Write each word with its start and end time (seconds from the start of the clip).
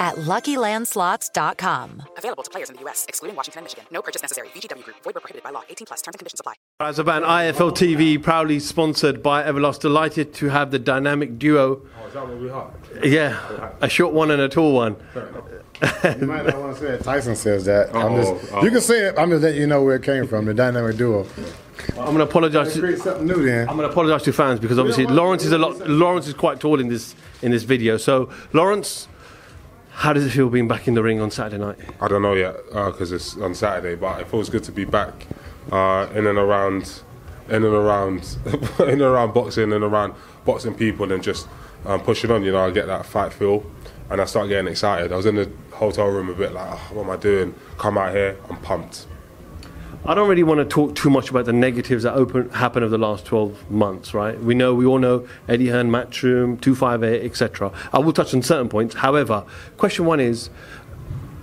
at 0.00 0.16
LuckyLandSlots.com. 0.16 2.02
Available 2.16 2.42
to 2.42 2.50
players 2.50 2.70
in 2.70 2.76
the 2.76 2.82
U.S., 2.82 3.04
excluding 3.08 3.36
Washington 3.36 3.58
and 3.60 3.64
Michigan. 3.66 3.84
No 3.92 4.02
purchase 4.02 4.22
necessary. 4.22 4.48
VGW 4.48 4.82
Group. 4.82 4.96
Void 5.04 5.14
where 5.14 5.20
prohibited 5.20 5.44
by 5.44 5.50
law. 5.50 5.62
18 5.68 5.86
plus. 5.86 6.02
Terms 6.02 6.14
and 6.14 6.18
conditions 6.18 6.40
apply. 6.40 6.54
As 6.80 6.98
about 6.98 7.22
IFL 7.22 7.72
TV, 7.72 8.20
proudly 8.20 8.58
sponsored 8.58 9.22
by 9.22 9.42
Everlast. 9.44 9.80
Delighted 9.80 10.32
to 10.34 10.46
have 10.48 10.70
the 10.72 10.78
dynamic 10.78 11.38
duo. 11.38 11.82
Oh, 12.02 12.06
is 12.06 12.14
that 12.14 12.26
what 12.26 12.38
we 12.38 12.50
are? 12.50 12.72
Yeah, 13.04 13.72
a 13.80 13.88
short 13.88 14.12
one 14.14 14.30
and 14.30 14.40
a 14.42 14.48
tall 14.48 14.72
one. 14.74 14.96
You 16.04 16.26
might 16.26 16.44
not 16.44 16.58
want 16.58 16.76
to 16.76 16.80
say 16.82 16.88
it. 16.88 17.02
Tyson 17.04 17.34
says 17.34 17.64
that. 17.64 17.94
I'm 17.94 18.12
Oh, 18.12 18.22
just, 18.38 18.52
oh. 18.52 18.62
You 18.62 18.70
can 18.70 18.82
say 18.82 19.06
it. 19.06 19.14
I'm 19.18 19.30
just 19.30 19.42
letting 19.42 19.58
you 19.62 19.66
know 19.66 19.82
where 19.82 19.96
it 19.96 20.02
came 20.02 20.26
from. 20.26 20.44
The 20.44 20.52
dynamic 20.52 20.98
duo. 20.98 21.26
I'm 21.92 22.04
going 22.04 22.18
to 22.18 22.24
apologise. 22.24 22.78
Create 22.78 22.96
To, 22.96 23.02
something 23.02 23.26
new 23.26 23.42
then. 23.46 23.66
I'm 23.66 23.76
going 23.76 23.88
to 23.88 23.92
apologise 23.92 24.22
to 24.24 24.32
fans 24.34 24.60
because 24.60 24.78
obviously 24.78 25.06
Lawrence 25.06 25.42
is 25.46 25.52
a 25.52 25.58
lot. 25.58 25.78
Lawrence 25.88 26.26
is 26.26 26.34
quite 26.34 26.60
tall 26.60 26.80
in 26.80 26.88
this 26.88 27.14
in 27.40 27.50
this 27.50 27.62
video. 27.62 27.96
So 27.96 28.28
Lawrence, 28.52 29.08
how 30.00 30.14
does 30.14 30.24
it 30.24 30.30
feel 30.30 30.48
being 30.48 30.66
back 30.66 30.88
in 30.88 30.94
the 30.94 31.02
ring 31.02 31.20
on 31.20 31.30
Saturday 31.30 31.62
night? 31.62 31.76
I 32.00 32.08
don't 32.08 32.22
know 32.22 32.32
yet 32.32 32.56
because 32.68 33.12
it's 33.12 33.36
on 33.36 33.54
Saturday, 33.54 33.96
but 33.96 34.18
it 34.18 34.28
feels 34.28 34.48
good 34.48 34.64
to 34.64 34.72
be 34.72 34.86
back 34.86 35.26
uh, 35.70 36.08
in 36.14 36.26
and 36.26 36.38
around, 36.38 37.02
in 37.48 37.56
and 37.56 37.64
around, 37.66 38.38
in 38.78 38.88
and 38.88 39.02
around 39.02 39.34
boxing 39.34 39.74
and 39.74 39.84
around 39.84 40.14
boxing 40.46 40.74
people 40.74 41.12
and 41.12 41.22
just 41.22 41.48
um, 41.84 42.00
pushing 42.00 42.30
on. 42.30 42.42
You 42.42 42.52
know, 42.52 42.64
I 42.64 42.70
get 42.70 42.86
that 42.86 43.04
fight 43.04 43.34
feel, 43.34 43.62
and 44.08 44.22
I 44.22 44.24
start 44.24 44.48
getting 44.48 44.68
excited. 44.68 45.12
I 45.12 45.16
was 45.16 45.26
in 45.26 45.34
the 45.34 45.52
hotel 45.72 46.06
room 46.06 46.30
a 46.30 46.34
bit 46.34 46.52
like, 46.52 46.70
oh, 46.70 46.94
what 46.94 47.04
am 47.04 47.10
I 47.10 47.16
doing? 47.16 47.54
Come 47.76 47.98
out 47.98 48.14
here, 48.14 48.38
I'm 48.48 48.56
pumped. 48.62 49.06
I 50.04 50.14
don't 50.14 50.28
really 50.28 50.42
want 50.42 50.58
to 50.58 50.64
talk 50.64 50.94
too 50.94 51.10
much 51.10 51.28
about 51.28 51.44
the 51.44 51.52
negatives 51.52 52.04
that 52.04 52.14
open, 52.14 52.48
happened 52.50 52.84
over 52.84 52.90
the 52.90 52.98
last 52.98 53.26
12 53.26 53.70
months, 53.70 54.14
right? 54.14 54.38
We 54.40 54.54
know, 54.54 54.74
we 54.74 54.86
all 54.86 54.98
know 54.98 55.28
Eddie 55.46 55.68
Hearn, 55.68 55.90
Matchroom, 55.90 56.58
258, 56.60 57.22
etc. 57.22 57.70
I 57.92 57.98
will 57.98 58.14
touch 58.14 58.32
on 58.32 58.42
certain 58.42 58.70
points. 58.70 58.94
However, 58.94 59.44
question 59.76 60.06
one 60.06 60.18
is 60.18 60.48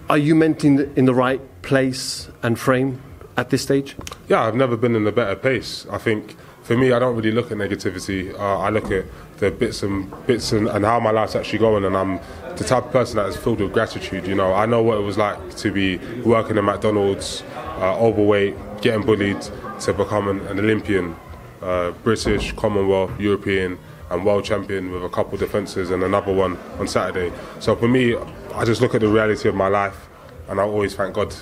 Are 0.09 0.17
you 0.17 0.33
meant 0.33 0.65
in 0.65 0.77
the, 0.77 0.93
in 0.97 1.05
the 1.05 1.13
right 1.13 1.39
place 1.61 2.29
and 2.41 2.57
frame 2.57 3.01
at 3.37 3.51
this 3.51 3.61
stage? 3.61 3.95
Yeah, 4.27 4.43
I've 4.43 4.55
never 4.55 4.75
been 4.75 4.95
in 4.95 5.05
a 5.05 5.11
better 5.11 5.35
place. 5.35 5.85
I 5.91 5.99
think 5.99 6.35
for 6.63 6.75
me, 6.75 6.91
I 6.91 6.99
don't 6.99 7.15
really 7.15 7.31
look 7.31 7.51
at 7.51 7.57
negativity. 7.57 8.33
Uh, 8.33 8.59
I 8.59 8.71
look 8.71 8.91
at 8.91 9.05
the 9.37 9.51
bits 9.51 9.83
and 9.83 10.11
bits 10.25 10.51
and, 10.51 10.67
and 10.67 10.83
how 10.83 10.99
my 10.99 11.11
life's 11.11 11.35
actually 11.35 11.59
going, 11.59 11.85
and 11.85 11.95
I'm 11.95 12.19
the 12.57 12.63
type 12.63 12.87
of 12.87 12.91
person 12.91 13.17
that 13.17 13.27
is 13.27 13.37
filled 13.37 13.61
with 13.61 13.71
gratitude. 13.71 14.25
You 14.25 14.33
know, 14.33 14.53
I 14.53 14.65
know 14.65 14.81
what 14.81 14.97
it 14.97 15.01
was 15.01 15.17
like 15.17 15.55
to 15.57 15.71
be 15.71 15.97
working 16.23 16.57
at 16.57 16.63
McDonald's, 16.63 17.43
uh, 17.77 17.97
overweight, 17.99 18.55
getting 18.81 19.05
bullied, 19.05 19.41
to 19.81 19.93
become 19.93 20.27
an, 20.27 20.39
an 20.47 20.59
Olympian, 20.59 21.15
uh, 21.61 21.91
British, 22.03 22.51
Commonwealth, 22.53 23.19
European, 23.19 23.77
and 24.09 24.25
world 24.25 24.45
champion 24.45 24.91
with 24.91 25.03
a 25.03 25.09
couple 25.09 25.37
defences 25.37 25.91
and 25.91 26.03
another 26.03 26.33
one 26.33 26.57
on 26.79 26.87
Saturday. 26.87 27.35
So 27.59 27.75
for 27.75 27.87
me, 27.87 28.15
I 28.55 28.65
just 28.65 28.81
look 28.81 28.95
at 28.95 29.01
the 29.01 29.07
reality 29.07 29.49
of 29.49 29.55
my 29.55 29.67
life, 29.67 30.07
and 30.47 30.59
I 30.59 30.63
always 30.63 30.95
thank 30.95 31.15
God 31.15 31.35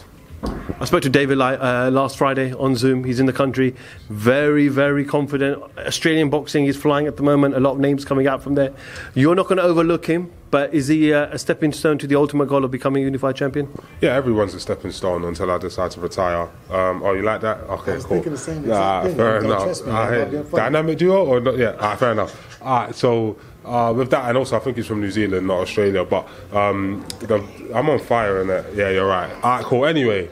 I 0.43 0.85
spoke 0.85 1.01
to 1.03 1.09
David 1.09 1.39
uh, 1.39 1.89
last 1.91 2.17
Friday 2.17 2.53
on 2.53 2.75
Zoom. 2.75 3.03
He's 3.03 3.19
in 3.19 3.25
the 3.25 3.33
country, 3.33 3.75
very, 4.09 4.67
very 4.67 5.05
confident. 5.05 5.63
Australian 5.77 6.29
boxing 6.29 6.65
is 6.65 6.75
flying 6.75 7.07
at 7.07 7.17
the 7.17 7.23
moment. 7.23 7.55
A 7.55 7.59
lot 7.59 7.71
of 7.73 7.79
names 7.79 8.03
coming 8.03 8.27
out 8.27 8.43
from 8.43 8.55
there. 8.55 8.73
You're 9.13 9.35
not 9.35 9.47
going 9.47 9.57
to 9.57 9.63
overlook 9.63 10.05
him, 10.05 10.31
but 10.51 10.73
is 10.73 10.87
he 10.89 11.13
uh, 11.13 11.27
a 11.31 11.39
stepping 11.39 11.71
stone 11.71 11.97
to 11.99 12.07
the 12.07 12.15
ultimate 12.15 12.47
goal 12.47 12.65
of 12.65 12.71
becoming 12.71 13.03
a 13.03 13.05
unified 13.05 13.35
champion? 13.37 13.69
Yeah, 14.01 14.15
everyone's 14.15 14.53
a 14.53 14.59
stepping 14.59 14.91
stone 14.91 15.23
until 15.23 15.49
I 15.49 15.57
decide 15.57 15.91
to 15.91 16.01
retire. 16.01 16.49
Um, 16.69 17.01
oh, 17.03 17.13
you 17.13 17.21
like 17.21 17.41
that? 17.41 17.59
Okay, 17.61 17.93
was 17.95 18.03
cool. 18.05 18.15
thinking 18.17 18.31
the 18.33 18.37
same 18.37 18.67
Nah, 18.67 19.03
thing. 19.03 19.15
fair 19.15 19.39
Don't 19.39 19.45
enough. 19.51 19.63
trust 19.63 19.85
me, 19.85 19.91
Ah, 19.93 20.07
hey, 20.09 20.19
Not 20.19 20.31
being 20.31 20.43
funny. 20.43 20.63
dynamic 20.63 20.97
duo 20.97 21.25
or 21.25 21.39
not? 21.39 21.57
Yeah, 21.57 21.75
ah, 21.79 21.95
fair 21.95 22.11
enough. 22.11 22.61
All 22.61 22.79
right, 22.85 22.95
so 22.95 23.37
uh, 23.65 23.93
with 23.93 24.09
that, 24.11 24.29
and 24.29 24.37
also 24.37 24.55
I 24.55 24.59
think 24.59 24.77
he's 24.77 24.87
from 24.87 25.01
New 25.01 25.11
Zealand, 25.11 25.47
not 25.47 25.59
Australia. 25.59 26.05
But 26.05 26.27
um, 26.53 27.05
the, 27.19 27.43
I'm 27.73 27.89
on 27.89 27.99
fire 27.99 28.41
in 28.41 28.49
it. 28.49 28.65
Yeah, 28.75 28.89
you're 28.89 29.07
right. 29.07 29.31
All 29.43 29.57
right, 29.57 29.65
cool. 29.65 29.85
Anyway, 29.85 30.29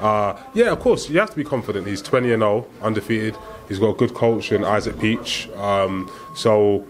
uh, 0.00 0.38
yeah, 0.54 0.70
of 0.70 0.80
course 0.80 1.08
you 1.08 1.18
have 1.20 1.30
to 1.30 1.36
be 1.36 1.44
confident. 1.44 1.86
He's 1.86 2.02
20 2.02 2.32
and 2.32 2.40
0, 2.40 2.66
undefeated. 2.82 3.36
He's 3.68 3.78
got 3.78 3.90
a 3.90 3.94
good 3.94 4.14
coach 4.14 4.50
in 4.50 4.64
Isaac 4.64 4.98
Peach. 4.98 5.48
Um, 5.50 6.10
so 6.34 6.86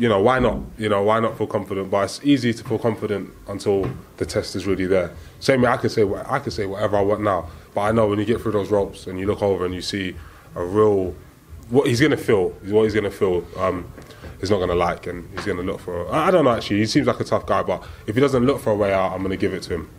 you 0.00 0.08
know, 0.08 0.20
why 0.20 0.38
not? 0.38 0.58
You 0.78 0.88
know, 0.88 1.02
why 1.02 1.20
not 1.20 1.36
feel 1.36 1.46
confident? 1.46 1.90
But 1.90 2.04
it's 2.04 2.20
easy 2.24 2.54
to 2.54 2.64
feel 2.64 2.78
confident 2.78 3.30
until 3.48 3.90
the 4.16 4.24
test 4.24 4.56
is 4.56 4.66
really 4.66 4.86
there. 4.86 5.12
Same 5.40 5.60
way 5.60 5.68
I 5.68 5.76
could 5.76 5.90
say 5.90 6.10
I 6.26 6.38
could 6.38 6.54
say 6.54 6.64
whatever 6.64 6.96
I 6.96 7.02
want 7.02 7.22
now, 7.22 7.48
but 7.74 7.82
I 7.82 7.92
know 7.92 8.08
when 8.08 8.18
you 8.18 8.24
get 8.24 8.40
through 8.40 8.52
those 8.52 8.70
ropes 8.70 9.06
and 9.06 9.18
you 9.20 9.26
look 9.26 9.42
over 9.42 9.66
and 9.66 9.74
you 9.74 9.82
see 9.82 10.16
a 10.54 10.64
real 10.64 11.14
what 11.68 11.86
he's 11.86 12.00
gonna 12.00 12.16
feel, 12.16 12.48
what 12.48 12.84
he's 12.84 12.94
gonna 12.94 13.10
feel. 13.10 13.46
Um, 13.58 13.92
he's 14.40 14.50
not 14.50 14.58
gonna 14.58 14.74
like, 14.74 15.06
and 15.06 15.28
he's 15.32 15.46
gonna 15.46 15.62
look 15.62 15.80
for. 15.80 16.10
I 16.12 16.28
I 16.28 16.30
don't 16.30 16.44
know 16.44 16.50
actually. 16.50 16.78
He 16.78 16.86
seems 16.86 17.06
like 17.06 17.20
a 17.20 17.24
tough 17.24 17.46
guy, 17.46 17.62
but 17.62 17.82
if 18.06 18.14
he 18.14 18.20
doesn't 18.20 18.44
look 18.44 18.60
for 18.60 18.70
a 18.70 18.76
way 18.76 18.92
out, 18.92 19.12
I'm 19.12 19.22
gonna 19.22 19.36
give 19.36 19.54
it 19.54 19.62
to 19.64 19.74
him. 19.74 19.90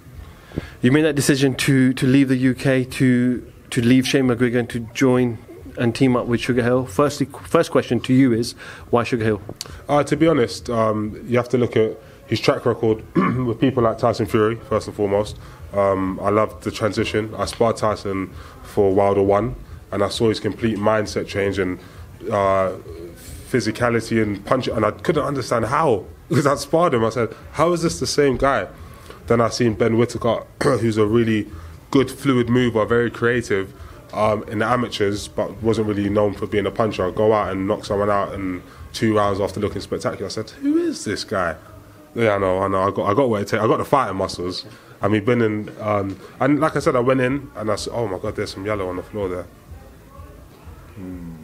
You 0.81 0.91
made 0.91 1.03
that 1.03 1.15
decision 1.15 1.55
to, 1.55 1.93
to 1.93 2.07
leave 2.07 2.27
the 2.27 2.49
UK, 2.49 2.89
to, 2.93 3.51
to 3.69 3.81
leave 3.81 4.07
Shane 4.07 4.27
McGuigan 4.27 4.59
and 4.59 4.69
to 4.71 4.79
join 4.93 5.37
and 5.77 5.95
team 5.95 6.15
up 6.15 6.25
with 6.25 6.41
Sugar 6.41 6.63
Hill. 6.63 6.85
Firstly, 6.85 7.27
first 7.43 7.71
question 7.71 7.99
to 8.01 8.13
you 8.13 8.33
is 8.33 8.53
why 8.89 9.03
Sugar 9.03 9.23
Hill? 9.23 9.41
Uh, 9.87 10.03
to 10.03 10.17
be 10.17 10.27
honest, 10.27 10.69
um, 10.69 11.23
you 11.27 11.37
have 11.37 11.49
to 11.49 11.57
look 11.57 11.77
at 11.77 11.97
his 12.27 12.39
track 12.39 12.65
record 12.65 13.03
with 13.45 13.59
people 13.59 13.83
like 13.83 13.97
Tyson 13.97 14.25
Fury, 14.25 14.55
first 14.55 14.87
and 14.87 14.95
foremost. 14.95 15.37
Um, 15.73 16.19
I 16.21 16.29
loved 16.29 16.63
the 16.63 16.71
transition. 16.71 17.33
I 17.35 17.45
sparred 17.45 17.77
Tyson 17.77 18.33
for 18.63 18.93
Wilder 18.93 19.23
1, 19.23 19.55
and 19.91 20.03
I 20.03 20.09
saw 20.09 20.29
his 20.29 20.39
complete 20.39 20.77
mindset 20.77 21.27
change 21.27 21.59
and 21.59 21.79
uh, 22.29 22.73
physicality 23.51 24.21
and 24.21 24.43
punch, 24.45 24.67
and 24.67 24.85
I 24.85 24.91
couldn't 24.91 25.23
understand 25.23 25.65
how. 25.65 26.05
Because 26.29 26.47
I 26.47 26.55
sparred 26.55 26.93
him, 26.93 27.03
I 27.03 27.09
said, 27.09 27.35
How 27.53 27.73
is 27.73 27.81
this 27.81 27.99
the 27.99 28.07
same 28.07 28.37
guy? 28.37 28.67
Then 29.27 29.41
I 29.41 29.49
seen 29.49 29.73
Ben 29.73 29.97
Whittaker, 29.97 30.45
who's 30.63 30.97
a 30.97 31.05
really 31.05 31.47
good, 31.91 32.09
fluid 32.09 32.49
mover, 32.49 32.85
very 32.85 33.11
creative 33.11 33.73
um, 34.13 34.43
in 34.43 34.59
the 34.59 34.65
amateurs, 34.65 35.27
but 35.27 35.61
wasn't 35.61 35.87
really 35.87 36.09
known 36.09 36.33
for 36.33 36.47
being 36.47 36.65
a 36.65 36.71
puncher. 36.71 37.07
i 37.07 37.11
Go 37.11 37.33
out 37.33 37.51
and 37.51 37.67
knock 37.67 37.85
someone 37.85 38.09
out 38.09 38.33
in 38.33 38.63
two 38.93 39.15
rounds 39.15 39.39
after 39.39 39.59
looking 39.59 39.81
spectacular. 39.81 40.25
I 40.25 40.29
said, 40.29 40.49
"Who 40.49 40.77
is 40.77 41.03
this 41.03 41.23
guy?" 41.23 41.55
Yeah, 42.15 42.35
I 42.35 42.37
know, 42.39 42.59
I 42.59 42.67
know. 42.67 42.81
I 42.81 42.91
got, 42.91 43.09
I 43.09 43.13
got 43.13 43.29
what 43.29 43.41
it 43.41 43.47
takes. 43.47 43.63
I 43.63 43.67
got 43.67 43.77
the 43.77 43.85
fighting 43.85 44.17
muscles. 44.17 44.65
I 45.01 45.07
mean, 45.07 45.25
been 45.25 45.41
in, 45.41 45.75
um, 45.79 46.19
and 46.39 46.59
like 46.59 46.75
I 46.75 46.79
said, 46.79 46.95
I 46.95 46.99
went 46.99 47.21
in 47.21 47.49
and 47.55 47.71
I 47.71 47.75
said, 47.75 47.93
"Oh 47.93 48.07
my 48.07 48.19
God, 48.19 48.35
there's 48.35 48.51
some 48.51 48.65
yellow 48.65 48.87
on 48.89 48.97
the 48.97 49.03
floor 49.03 49.27
there." 49.27 49.45
No. 50.97 51.40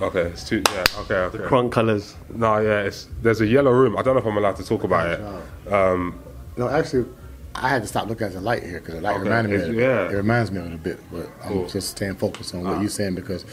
Okay, 0.00 0.22
it's 0.22 0.48
too. 0.48 0.62
Yeah, 0.72 0.84
okay, 1.00 1.14
okay. 1.14 1.38
Crunk 1.38 1.72
colours. 1.72 2.16
No, 2.34 2.58
yeah, 2.58 2.82
it's 2.82 3.08
there's 3.22 3.40
a 3.40 3.46
yellow 3.46 3.70
room. 3.70 3.96
I 3.98 4.02
don't 4.02 4.14
know 4.14 4.20
if 4.20 4.26
I'm 4.26 4.36
allowed 4.36 4.56
to 4.56 4.64
talk 4.64 4.84
about 4.84 5.06
it. 5.10 5.72
Um, 5.72 6.18
No, 6.56 6.68
actually, 6.68 7.06
I 7.54 7.68
had 7.68 7.82
to 7.82 7.88
stop 7.88 8.08
looking 8.08 8.26
at 8.26 8.32
the 8.32 8.40
light 8.40 8.62
here 8.62 8.80
because 8.80 8.94
the 8.94 9.00
light 9.02 9.14
Okay, 9.16 9.24
reminded 9.24 9.60
me. 9.60 9.68
Of, 9.68 9.74
yeah. 9.74 10.10
It 10.10 10.14
reminds 10.14 10.50
me 10.52 10.58
of 10.60 10.66
it 10.66 10.74
a 10.74 10.78
bit, 10.78 10.98
but 11.12 11.28
I'm 11.44 11.48
Cool. 11.52 11.68
just 11.68 11.90
staying 11.90 12.16
focused 12.16 12.54
on 12.54 12.64
what 12.64 12.80
you're 12.80 12.88
saying 12.88 13.14
because 13.14 13.44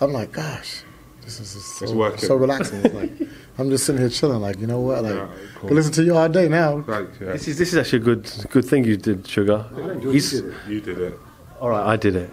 I'm 0.00 0.12
like, 0.12 0.30
gosh, 0.32 0.82
this 1.22 1.40
is 1.40 1.54
just 1.54 1.82
It's 1.82 1.90
so, 1.90 1.96
working. 1.96 2.18
so 2.28 2.36
relaxing. 2.36 2.80
It's 2.84 2.94
like 2.94 3.28
I'm 3.58 3.68
just 3.70 3.84
sitting 3.84 4.00
here 4.00 4.08
chilling, 4.10 4.40
like 4.40 4.58
you 4.60 4.68
know 4.68 4.78
what, 4.80 5.02
like 5.02 5.14
Yeah, 5.14 5.26
cool. 5.56 5.70
listen 5.70 5.92
to 5.94 6.04
you 6.04 6.16
all 6.16 6.28
day 6.28 6.48
now. 6.48 6.84
Like, 6.86 7.08
yeah. 7.20 7.32
This 7.32 7.48
is 7.48 7.58
this 7.58 7.72
is 7.72 7.76
actually 7.78 8.02
a 8.02 8.04
good 8.04 8.30
good 8.50 8.64
thing 8.64 8.84
you 8.84 8.96
did, 8.96 9.26
Sugar. 9.26 9.66
He's, 10.12 10.32
You 10.68 10.80
did 10.80 10.98
it. 11.00 11.18
all 11.60 11.70
right, 11.70 11.86
I 11.94 11.96
did 11.96 12.14
it. 12.14 12.30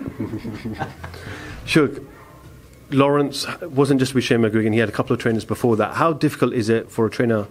Sugar, 1.66 2.02
Lawrence 2.96 3.46
wasn't 3.62 4.00
just 4.00 4.16
with 4.16 4.24
Shane 4.24 4.40
McGuigan. 4.40 4.74
He 4.74 4.80
had 4.80 4.90
a 4.90 4.92
couple 4.92 5.14
of 5.14 5.20
trainers 5.20 5.46
before 5.46 5.76
that. 5.78 5.96
How 5.96 6.14
difficult 6.14 6.54
is 6.54 6.70
it 6.70 6.90
for 6.90 7.06
a 7.06 7.10
trainer 7.10 7.48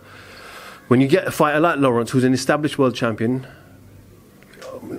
when 0.89 1.01
you 1.01 1.09
get 1.09 1.27
a 1.27 1.31
fighter 1.31 1.61
like 1.61 1.79
Lawrence, 1.79 2.11
who's 2.11 2.25
an 2.25 2.35
established 2.35 2.79
world 2.79 2.95
champion? 2.95 3.47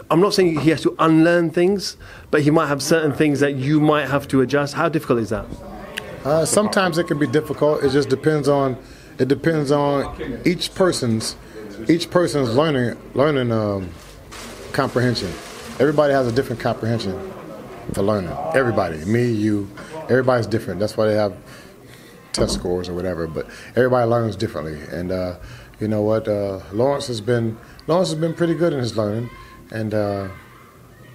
I'm 0.10 0.20
not 0.20 0.34
saying 0.34 0.60
he 0.60 0.70
has 0.70 0.82
to 0.82 0.96
unlearn 1.00 1.52
things, 1.52 1.98
but 2.32 2.42
he 2.42 2.52
might 2.52 2.68
have 2.68 2.82
certain 2.82 3.14
things 3.14 3.40
that 3.40 3.56
you 3.56 3.80
might 3.80 4.08
have 4.08 4.28
to 4.30 4.42
adjust. 4.42 4.74
How 4.74 4.90
difficult 4.90 5.20
is 5.20 5.30
that? 5.30 5.46
Uh, 6.24 6.46
sometimes 6.46 6.98
it 6.98 7.08
can 7.08 7.20
be 7.20 7.28
difficult. 7.28 7.84
It 7.84 7.92
just 7.92 8.10
depends 8.10 8.48
on 8.48 8.78
it 9.20 9.28
depends 9.28 9.72
on 9.72 10.42
each 10.46 10.74
person's 10.74 11.36
each 11.88 12.10
person's 12.10 12.56
learning 12.56 12.98
learning 13.14 13.52
um, 13.52 13.90
comprehension. 14.74 15.30
Everybody 15.80 16.14
has 16.14 16.28
a 16.28 16.32
different 16.32 16.62
comprehension 16.62 17.32
for 17.94 18.02
learning. 18.02 18.36
Everybody, 18.56 19.04
me, 19.06 19.30
you, 19.30 19.70
everybody's 20.10 20.48
different. 20.48 20.80
That's 20.80 20.98
why 20.98 21.08
they 21.08 21.16
have 21.16 21.36
test 22.32 22.54
scores 22.54 22.90
or 22.90 22.94
whatever. 22.94 23.28
But 23.28 23.48
everybody 23.76 24.10
learns 24.10 24.36
differently. 24.36 24.80
And 24.92 25.12
uh, 25.12 25.38
you 25.80 25.88
know 25.88 26.02
what? 26.02 26.28
Uh, 26.28 26.62
Lawrence 26.72 27.08
has 27.08 27.22
been 27.22 27.58
Lawrence 27.88 28.10
has 28.10 28.20
been 28.20 28.34
pretty 28.34 28.56
good 28.56 28.74
in 28.74 28.80
his 28.80 28.98
learning, 28.98 29.30
and. 29.72 29.94
Uh, 29.94 30.30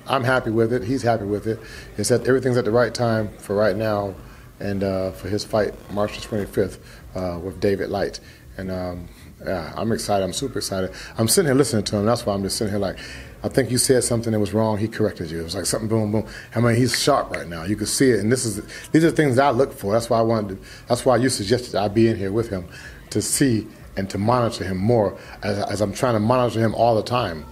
I'm 0.06 0.25
happy 0.25 0.50
with 0.50 0.72
it. 0.72 0.82
He's 0.82 1.02
happy 1.02 1.25
with 1.25 1.46
it. 1.46 1.60
It's 1.96 2.08
that 2.08 2.26
everything's 2.26 2.56
at 2.56 2.64
the 2.64 2.72
right 2.72 2.92
time 2.92 3.28
for 3.38 3.54
right 3.54 3.76
now, 3.76 4.16
and 4.58 4.82
uh, 4.82 5.12
for 5.12 5.28
his 5.28 5.44
fight 5.44 5.72
March 5.93 6.19
the 6.19 6.26
25th 6.26 6.78
uh, 7.14 7.38
with 7.38 7.60
David 7.60 7.90
Light. 7.90 8.19
And 8.56 8.72
um, 8.72 9.08
yeah, 9.44 9.72
I'm 9.76 9.93
excited. 9.93 10.25
I'm 10.25 10.32
super 10.32 10.58
excited. 10.58 10.93
I'm 11.16 11.28
sitting 11.28 11.48
here 11.48 11.54
listening 11.54 11.84
to 11.84 11.96
him. 11.96 12.06
That's 12.06 12.26
why 12.26 12.34
I'm 12.34 12.43
just 12.43 12.58
sitting 12.58 12.72
here 12.72 12.81
like, 12.81 12.98
I 13.42 13.48
think 13.48 13.70
you 13.70 13.78
said 13.78 14.04
something 14.04 14.32
that 14.32 14.40
was 14.40 14.52
wrong. 14.52 14.76
He 14.76 14.87
corrected 14.87 15.31
you. 15.31 15.40
It 15.40 15.44
was 15.44 15.54
like 15.54 15.64
something 15.64 15.88
boom 15.88 16.12
boom. 16.12 16.26
I 16.54 16.60
mean, 16.60 16.75
he's 16.75 17.00
sharp 17.00 17.31
right 17.31 17.48
now. 17.48 17.64
You 17.64 17.76
can 17.76 17.87
see 17.87 18.10
it. 18.10 18.20
And 18.20 18.31
this 18.31 18.44
is 18.44 18.62
these 18.92 19.04
are 19.04 19.10
things 19.10 19.38
I 19.38 19.50
look 19.50 19.72
for. 19.72 19.92
That's 19.92 20.10
why 20.10 20.19
I 20.19 20.22
wanted. 20.22 20.60
To, 20.60 20.69
that's 20.88 21.06
why 21.06 21.16
you 21.16 21.28
suggested 21.28 21.75
I 21.75 21.88
be 21.88 22.08
in 22.08 22.16
here 22.16 22.32
with 22.32 22.50
him 22.50 22.69
to 23.10 23.22
see 23.22 23.66
and 23.96 24.08
to 24.10 24.19
monitor 24.19 24.64
him 24.64 24.76
more 24.76 25.19
as, 25.42 25.58
as 25.58 25.81
I'm 25.81 25.92
trying 25.92 26.14
to 26.14 26.20
monitor 26.20 26.60
him 26.60 26.75
all 26.75 26.94
the 26.94 27.02
time 27.02 27.44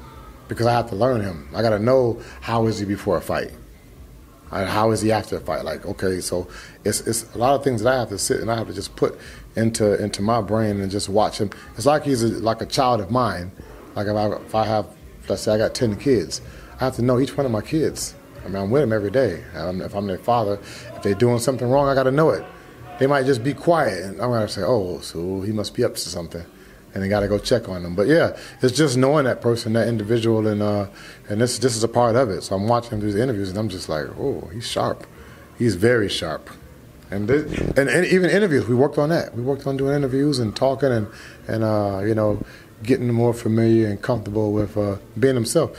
because 0.49 0.67
I 0.67 0.73
have 0.73 0.89
to 0.91 0.97
learn 0.97 1.21
him. 1.21 1.49
I 1.55 1.63
got 1.63 1.71
to 1.71 1.79
know 1.79 2.21
how 2.41 2.67
is 2.67 2.79
he 2.79 2.87
before 2.87 3.17
a 3.17 3.21
fight, 3.21 3.53
how 4.51 4.91
is 4.91 5.01
he 5.01 5.13
after 5.13 5.37
a 5.37 5.41
fight. 5.41 5.65
Like, 5.65 5.87
okay, 5.87 6.21
so 6.21 6.49
it's 6.85 7.01
it's 7.03 7.35
a 7.35 7.39
lot 7.39 7.55
of 7.55 7.65
things 7.65 7.83
that 7.83 7.95
I 7.95 7.99
have 7.99 8.09
to 8.11 8.19
sit 8.19 8.41
and 8.41 8.51
I 8.51 8.57
have 8.57 8.67
to 8.69 8.75
just 8.75 8.97
put 8.97 9.19
into 9.57 10.03
into 10.03 10.23
my 10.23 10.41
brain 10.41 10.81
and 10.81 10.91
just 10.91 11.09
watch 11.09 11.39
him. 11.39 11.51
It's 11.77 11.87
like 11.87 12.05
he's 12.05 12.23
a, 12.23 12.29
like 12.29 12.61
a 12.61 12.67
child 12.67 13.01
of 13.01 13.11
mine. 13.11 13.53
Like 13.95 14.07
if 14.07 14.17
I 14.17 14.27
if 14.29 14.55
I 14.55 14.65
have, 14.65 14.87
let's 15.29 15.43
say 15.43 15.53
I 15.53 15.59
got 15.59 15.75
ten 15.75 15.97
kids, 15.97 16.41
I 16.81 16.85
have 16.85 16.97
to 16.97 17.03
know 17.03 17.19
each 17.21 17.37
one 17.37 17.47
of 17.47 17.53
my 17.53 17.63
kids. 17.63 18.15
I 18.45 18.49
mean, 18.49 18.57
I'm 18.57 18.71
with 18.71 18.83
them 18.83 18.93
every 18.93 19.11
day. 19.11 19.45
Um, 19.55 19.83
if 19.83 19.95
I'm 19.95 20.07
their 20.07 20.19
father, 20.19 20.55
if 20.95 21.03
they're 21.03 21.15
doing 21.15 21.39
something 21.39 21.69
wrong, 21.69 21.89
I 21.89 21.95
got 21.95 22.05
to 22.05 22.13
know 22.13 22.31
it. 22.31 22.45
They 22.99 23.07
might 23.07 23.27
just 23.27 23.45
be 23.45 23.55
quiet, 23.55 24.05
and 24.05 24.21
I'm 24.21 24.31
gonna 24.31 24.49
say, 24.49 24.63
"Oh, 24.63 25.01
so 25.01 25.43
he 25.43 25.53
must 25.53 25.75
be 25.75 25.85
up 25.85 25.95
to 25.95 26.01
something." 26.01 26.45
and 26.95 27.05
I 27.05 27.09
got 27.09 27.21
to 27.21 27.29
go 27.29 27.39
check 27.39 27.69
on 27.69 27.83
them. 27.83 27.95
But 27.95 28.07
yeah, 28.07 28.37
it's 28.63 28.77
just 28.77 28.97
knowing 28.97 29.25
that 29.25 29.41
person, 29.41 29.73
that 29.75 29.89
individual, 29.89 30.47
and 30.47 30.63
uh, 30.63 30.89
and 31.29 31.41
this 31.41 31.59
this 31.59 31.77
is 31.77 31.85
a 31.85 31.89
part 31.89 32.17
of 32.17 32.31
it. 32.31 32.43
So 32.43 32.57
I'm 32.57 32.67
watching 32.67 32.93
him 32.93 33.01
do 33.01 33.07
these 33.07 33.17
interviews, 33.17 33.51
and 33.51 33.59
I'm 33.59 33.69
just 33.69 33.89
like, 33.89 34.07
oh, 34.19 34.49
he's 34.53 34.67
sharp. 34.67 35.07
He's 35.59 35.75
very 35.75 36.09
sharp. 36.09 36.51
And, 37.11 37.27
this, 37.27 37.59
and 37.77 37.89
and 37.89 38.07
even 38.07 38.31
interviews, 38.31 38.67
we 38.67 38.75
worked 38.75 38.99
on 38.99 39.09
that. 39.11 39.35
We 39.35 39.43
worked 39.43 39.67
on 39.67 39.77
doing 39.77 39.95
interviews 39.95 40.39
and 40.39 40.55
talking 40.55 40.93
and 40.93 41.09
and 41.47 41.65
uh, 41.65 42.03
you 42.05 42.15
know 42.15 42.43
getting 42.83 43.13
more 43.13 43.35
familiar 43.35 43.89
and 43.89 44.01
comfortable 44.01 44.53
with 44.53 44.77
uh, 44.77 44.97
being 45.19 45.35
himself 45.35 45.77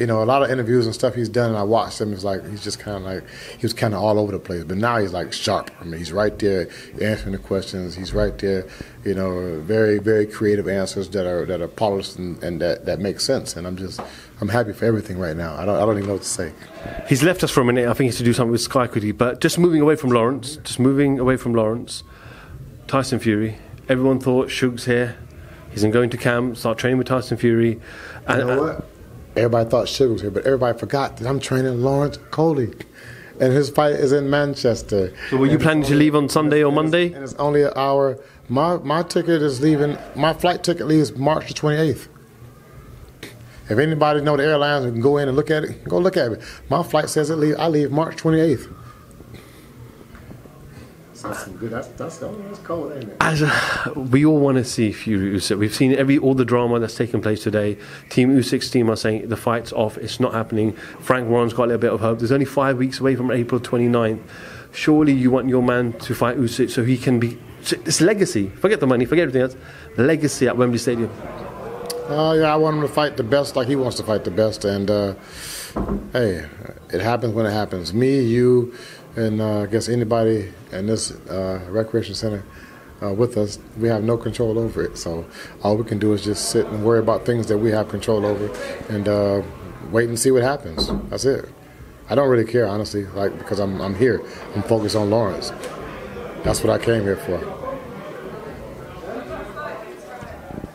you 0.00 0.06
know, 0.06 0.22
a 0.22 0.24
lot 0.24 0.42
of 0.42 0.50
interviews 0.50 0.86
and 0.86 0.94
stuff 0.94 1.14
he's 1.14 1.28
done, 1.28 1.50
and 1.50 1.58
I 1.58 1.62
watched 1.62 2.00
him. 2.00 2.14
It's 2.14 2.24
like 2.24 2.48
he's 2.48 2.64
just 2.64 2.78
kind 2.78 2.96
of 2.96 3.02
like 3.02 3.22
he 3.58 3.60
was 3.60 3.74
kind 3.74 3.92
of 3.92 4.02
all 4.02 4.18
over 4.18 4.32
the 4.32 4.38
place, 4.38 4.64
but 4.64 4.78
now 4.78 4.96
he's 4.96 5.12
like 5.12 5.30
sharp. 5.30 5.70
I 5.78 5.84
mean, 5.84 5.98
he's 5.98 6.10
right 6.10 6.36
there 6.38 6.70
answering 7.02 7.32
the 7.32 7.38
questions. 7.38 7.96
He's 7.96 8.14
right 8.14 8.36
there, 8.38 8.66
you 9.04 9.14
know, 9.14 9.60
very 9.60 9.98
very 9.98 10.26
creative 10.26 10.66
answers 10.68 11.10
that 11.10 11.26
are 11.26 11.44
that 11.44 11.60
are 11.60 11.68
polished 11.68 12.16
and, 12.16 12.42
and 12.42 12.62
that 12.62 12.86
that 12.86 12.98
make 12.98 13.20
sense. 13.20 13.56
And 13.56 13.66
I'm 13.66 13.76
just 13.76 14.00
I'm 14.40 14.48
happy 14.48 14.72
for 14.72 14.86
everything 14.86 15.18
right 15.18 15.36
now. 15.36 15.54
I 15.54 15.66
don't 15.66 15.76
I 15.76 15.80
don't 15.80 15.98
even 15.98 16.06
know 16.06 16.14
what 16.14 16.22
to 16.22 16.28
say. 16.28 16.54
He's 17.06 17.22
left 17.22 17.44
us 17.44 17.50
for 17.50 17.60
a 17.60 17.64
minute. 17.66 17.86
I 17.86 17.92
think 17.92 18.08
he's 18.08 18.16
to 18.16 18.24
do 18.24 18.32
something 18.32 18.52
with 18.52 18.62
Sky 18.62 18.86
quickly. 18.86 19.12
But 19.12 19.42
just 19.42 19.58
moving 19.58 19.82
away 19.82 19.96
from 19.96 20.12
Lawrence, 20.12 20.56
just 20.56 20.78
moving 20.78 21.18
away 21.18 21.36
from 21.36 21.52
Lawrence, 21.52 22.04
Tyson 22.86 23.18
Fury. 23.18 23.58
Everyone 23.86 24.18
thought 24.18 24.50
Shug's 24.50 24.86
here. 24.86 25.18
He's 25.70 25.84
in 25.84 25.90
going 25.90 26.10
to 26.10 26.16
camp, 26.16 26.56
start 26.56 26.78
training 26.78 26.98
with 26.98 27.06
Tyson 27.06 27.36
Fury. 27.36 27.80
And, 28.26 28.40
You 28.40 28.46
know 28.46 28.62
uh, 28.64 28.74
what? 28.74 28.86
Everybody 29.36 29.70
thought 29.70 29.88
Sugar 29.88 30.12
was 30.12 30.22
here, 30.22 30.30
but 30.30 30.44
everybody 30.44 30.76
forgot 30.78 31.16
that 31.18 31.28
I'm 31.28 31.38
training 31.38 31.80
Lawrence 31.82 32.16
Okolie, 32.18 32.82
and 33.40 33.52
his 33.52 33.70
fight 33.70 33.92
is 33.92 34.10
in 34.12 34.28
Manchester. 34.28 35.14
So 35.30 35.36
were 35.36 35.46
you 35.46 35.52
And- 35.52 35.62
planning 35.62 35.82
to 35.84 35.94
leave 35.94 36.14
on 36.16 36.28
Sunday 36.28 36.64
or 36.64 36.72
Monday? 36.72 37.12
And 37.12 37.22
it's 37.22 37.34
only 37.34 37.62
an 37.62 37.72
hour. 37.76 38.18
My 38.48 38.78
my 38.78 39.04
ticket 39.04 39.40
is 39.42 39.60
leaving. 39.60 39.96
My 40.16 40.32
flight 40.32 40.64
ticket 40.64 40.86
leaves 40.88 41.14
March 41.16 41.46
the 41.48 41.54
28th. 41.54 42.08
If 43.68 43.78
anybody 43.78 44.20
know 44.20 44.36
the 44.36 44.42
airlines 44.42 44.84
can 44.84 45.00
go 45.00 45.16
in 45.18 45.28
and 45.28 45.36
look 45.36 45.48
at 45.52 45.62
it, 45.62 45.84
go 45.84 45.98
look 45.98 46.16
at 46.16 46.32
it. 46.32 46.42
My 46.68 46.82
flight 46.82 47.08
says 47.08 47.30
it 47.30 47.36
leave. 47.36 47.54
I 47.56 47.68
leave 47.68 47.92
March 47.92 48.16
28th. 48.16 48.74
That's 51.22 51.44
some 51.44 51.56
good. 51.56 51.70
That's 51.70 51.88
that's, 51.88 52.18
that's 52.18 52.58
cold, 52.60 52.92
ain't 52.92 53.04
it? 53.04 53.16
As 53.20 53.42
a, 53.42 53.92
we 53.94 54.24
all 54.24 54.38
want 54.38 54.56
to 54.56 54.64
see 54.64 54.92
Fury 54.92 55.36
Usyk. 55.36 55.58
We've 55.58 55.74
seen 55.74 55.92
every 55.94 56.18
all 56.18 56.34
the 56.34 56.44
drama 56.44 56.78
that's 56.78 56.94
taken 56.94 57.20
place 57.20 57.42
today. 57.42 57.76
Team 58.08 58.30
Usyk's 58.30 58.70
team 58.70 58.90
are 58.90 58.96
saying 58.96 59.28
the 59.28 59.36
fight's 59.36 59.72
off. 59.72 59.98
It's 59.98 60.20
not 60.20 60.32
happening. 60.34 60.72
Frank 61.00 61.28
Warren's 61.28 61.52
got 61.52 61.64
a 61.64 61.66
little 61.66 61.80
bit 61.80 61.92
of 61.92 62.00
hope. 62.00 62.18
There's 62.18 62.32
only 62.32 62.46
five 62.46 62.78
weeks 62.78 63.00
away 63.00 63.16
from 63.16 63.30
April 63.30 63.60
29th. 63.60 64.20
Surely 64.72 65.12
you 65.12 65.30
want 65.30 65.48
your 65.48 65.62
man 65.62 65.92
to 65.94 66.14
fight 66.14 66.36
Usyk 66.36 66.70
so 66.70 66.84
he 66.84 66.96
can 66.96 67.18
be. 67.18 67.38
It's 67.60 68.00
legacy. 68.00 68.48
Forget 68.48 68.80
the 68.80 68.86
money. 68.86 69.04
Forget 69.04 69.22
everything 69.24 69.42
else. 69.42 69.56
Legacy 69.96 70.48
at 70.48 70.56
Wembley 70.56 70.78
Stadium. 70.78 71.10
Oh 72.12 72.32
yeah, 72.32 72.52
I 72.52 72.56
want 72.56 72.76
him 72.76 72.82
to 72.82 72.88
fight 72.88 73.16
the 73.16 73.22
best 73.22 73.54
like 73.54 73.68
he 73.68 73.76
wants 73.76 73.96
to 73.98 74.02
fight 74.02 74.24
the 74.24 74.30
best. 74.30 74.64
And 74.64 74.90
uh, 74.90 75.14
hey, 76.12 76.46
it 76.92 77.00
happens 77.00 77.34
when 77.34 77.46
it 77.46 77.52
happens. 77.52 77.94
Me, 77.94 78.20
you, 78.20 78.74
and 79.16 79.40
uh, 79.40 79.62
I 79.62 79.66
guess 79.66 79.88
anybody 79.88 80.52
in 80.72 80.86
this 80.86 81.12
uh, 81.28 81.60
recreation 81.68 82.14
center 82.14 82.44
uh, 83.02 83.12
with 83.12 83.36
us, 83.36 83.58
we 83.78 83.88
have 83.88 84.02
no 84.02 84.16
control 84.16 84.58
over 84.58 84.82
it. 84.82 84.98
So 84.98 85.26
all 85.62 85.76
we 85.76 85.84
can 85.84 85.98
do 85.98 86.12
is 86.12 86.24
just 86.24 86.50
sit 86.50 86.66
and 86.66 86.84
worry 86.84 86.98
about 86.98 87.24
things 87.24 87.46
that 87.46 87.58
we 87.58 87.70
have 87.70 87.88
control 87.88 88.26
over, 88.26 88.50
and 88.88 89.08
uh, 89.08 89.42
wait 89.90 90.08
and 90.08 90.18
see 90.18 90.30
what 90.30 90.42
happens. 90.42 90.90
That's 91.08 91.24
it. 91.24 91.48
I 92.08 92.14
don't 92.14 92.28
really 92.28 92.44
care 92.44 92.66
honestly, 92.66 93.04
like 93.06 93.36
because 93.38 93.60
I'm 93.60 93.80
I'm 93.80 93.94
here. 93.94 94.22
I'm 94.56 94.62
focused 94.62 94.96
on 94.96 95.10
Lawrence. 95.10 95.52
That's 96.42 96.64
what 96.64 96.70
I 96.70 96.84
came 96.84 97.02
here 97.02 97.16
for. 97.16 97.38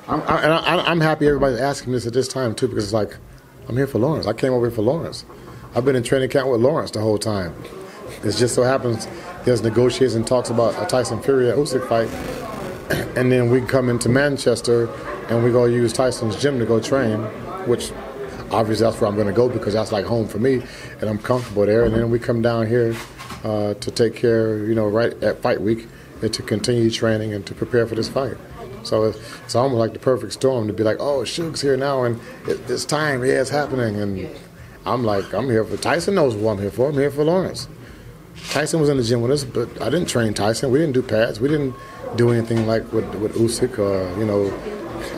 I'm, 0.08 0.22
I, 0.22 0.84
I'm 0.86 1.02
happy 1.02 1.28
everybody's 1.28 1.60
asking 1.60 1.94
this 1.94 2.06
at 2.06 2.14
this 2.14 2.28
time 2.28 2.54
too 2.54 2.68
because 2.68 2.84
it's 2.84 2.94
like 2.94 3.18
I'm 3.68 3.78
here 3.78 3.88
for 3.88 4.00
Lawrence. 4.00 4.28
I 4.28 4.34
came 4.34 4.54
over 4.54 4.68
here 4.68 4.76
for 4.76 4.82
Lawrence. 4.82 5.26
I've 5.74 5.86
been 5.86 5.96
in 5.96 6.04
training 6.04 6.30
camp 6.30 6.50
with 6.50 6.62
Lawrence 6.62 6.92
the 6.92 7.02
whole 7.02 7.18
time. 7.18 7.54
It 8.24 8.32
just 8.32 8.56
so 8.56 8.64
happens 8.64 9.08
there's 9.44 9.62
negotiations 9.62 10.16
and 10.16 10.26
talks 10.26 10.50
about 10.50 10.82
a 10.82 10.88
Tyson 10.88 11.22
Fury 11.22 11.50
at 11.50 11.56
Usyk 11.56 11.88
fight, 11.88 12.10
and 13.18 13.32
then 13.32 13.50
we 13.50 13.62
come 13.62 13.90
into 13.90 14.10
Manchester 14.10 14.90
and 15.30 15.44
we 15.44 15.52
go 15.52 15.66
use 15.66 15.94
Tyson's 15.94 16.40
gym 16.42 16.60
to 16.60 16.66
go 16.66 16.80
train, 16.80 17.20
which 17.68 17.92
obviously 18.52 18.86
that's 18.86 19.00
where 19.00 19.08
I'm 19.08 19.16
going 19.16 19.28
to 19.28 19.34
go 19.34 19.50
because 19.50 19.74
that's 19.74 19.92
like 19.92 20.06
home 20.06 20.28
for 20.28 20.40
me, 20.40 20.62
and 21.02 21.10
I'm 21.10 21.18
comfortable 21.18 21.66
there. 21.66 21.84
And 21.84 21.96
then 21.96 22.10
we 22.10 22.20
come 22.20 22.42
down 22.42 22.68
here 22.68 22.96
uh, 23.44 23.76
to 23.76 23.92
take 23.92 24.16
care, 24.16 24.66
you 24.66 24.76
know, 24.76 24.88
right 24.88 25.14
at 25.24 25.42
fight 25.42 25.62
week, 25.62 25.88
and 26.22 26.34
to 26.34 26.42
continue 26.42 26.90
training 26.90 27.34
and 27.34 27.46
to 27.46 27.54
prepare 27.54 27.86
for 27.86 27.96
this 27.96 28.10
fight. 28.10 28.38
So 28.86 29.06
it's, 29.06 29.20
it's 29.44 29.56
almost 29.56 29.80
like 29.80 29.94
the 29.94 30.00
perfect 30.00 30.34
storm 30.34 30.68
to 30.68 30.74
be 30.74 30.84
like, 30.84 30.98
oh, 31.00 31.24
Suge's 31.24 31.62
here 31.62 31.78
now, 31.78 32.04
and 32.04 32.20
it, 32.48 32.60
it's 32.70 32.86
time, 32.86 33.26
yeah, 33.26 33.42
it's 33.42 33.50
happening. 33.50 34.00
And 34.00 34.30
I'm 34.86 35.04
like, 35.04 35.34
I'm 35.34 35.50
here 35.50 35.66
for 35.66 35.78
Tyson 35.78 36.16
knows 36.16 36.36
what 36.36 36.54
I'm 36.54 36.60
here 36.60 36.72
for. 36.72 36.90
I'm 36.90 36.96
here 36.96 37.12
for 37.12 37.24
Lawrence. 37.24 37.68
Tyson 38.50 38.80
was 38.80 38.90
in 38.90 38.98
the 38.98 39.04
gym 39.04 39.22
with 39.22 39.32
us, 39.32 39.44
but 39.44 39.82
I 39.82 39.90
didn't 39.90 40.08
train 40.08 40.34
Tyson. 40.34 40.72
We 40.72 40.80
didn't 40.80 40.94
do 40.94 41.02
pads. 41.02 41.40
We 41.40 41.50
didn't 41.50 41.74
do 42.16 42.32
anything 42.32 42.68
like 42.68 42.92
with, 42.94 43.14
with 43.16 43.34
Usyk 43.36 43.80
or, 43.80 44.18
you 44.20 44.26
know, 44.26 44.54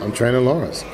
I'm 0.02 0.12
training 0.12 0.44
Lawrence. 0.44 0.84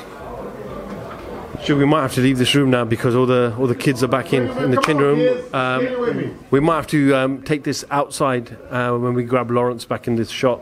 Sure, 1.64 1.76
we 1.78 1.86
might 1.86 2.02
have 2.02 2.12
to 2.14 2.20
leave 2.20 2.36
this 2.36 2.54
room 2.54 2.70
now 2.70 2.84
because 2.84 3.14
all 3.14 3.24
the 3.24 3.54
all 3.58 3.66
the 3.66 3.74
kids 3.74 4.04
are 4.04 4.08
back 4.08 4.34
in 4.34 4.48
in 4.58 4.70
the 4.70 4.82
chin 4.82 4.98
room. 4.98 5.42
Um, 5.54 6.38
we 6.50 6.60
might 6.60 6.76
have 6.76 6.86
to 6.88 7.14
um, 7.14 7.42
take 7.42 7.64
this 7.64 7.86
outside 7.90 8.54
uh, 8.68 8.94
when 8.98 9.14
we 9.14 9.24
grab 9.24 9.50
Lawrence 9.50 9.86
back 9.86 10.06
in 10.06 10.16
this 10.16 10.28
shot. 10.28 10.60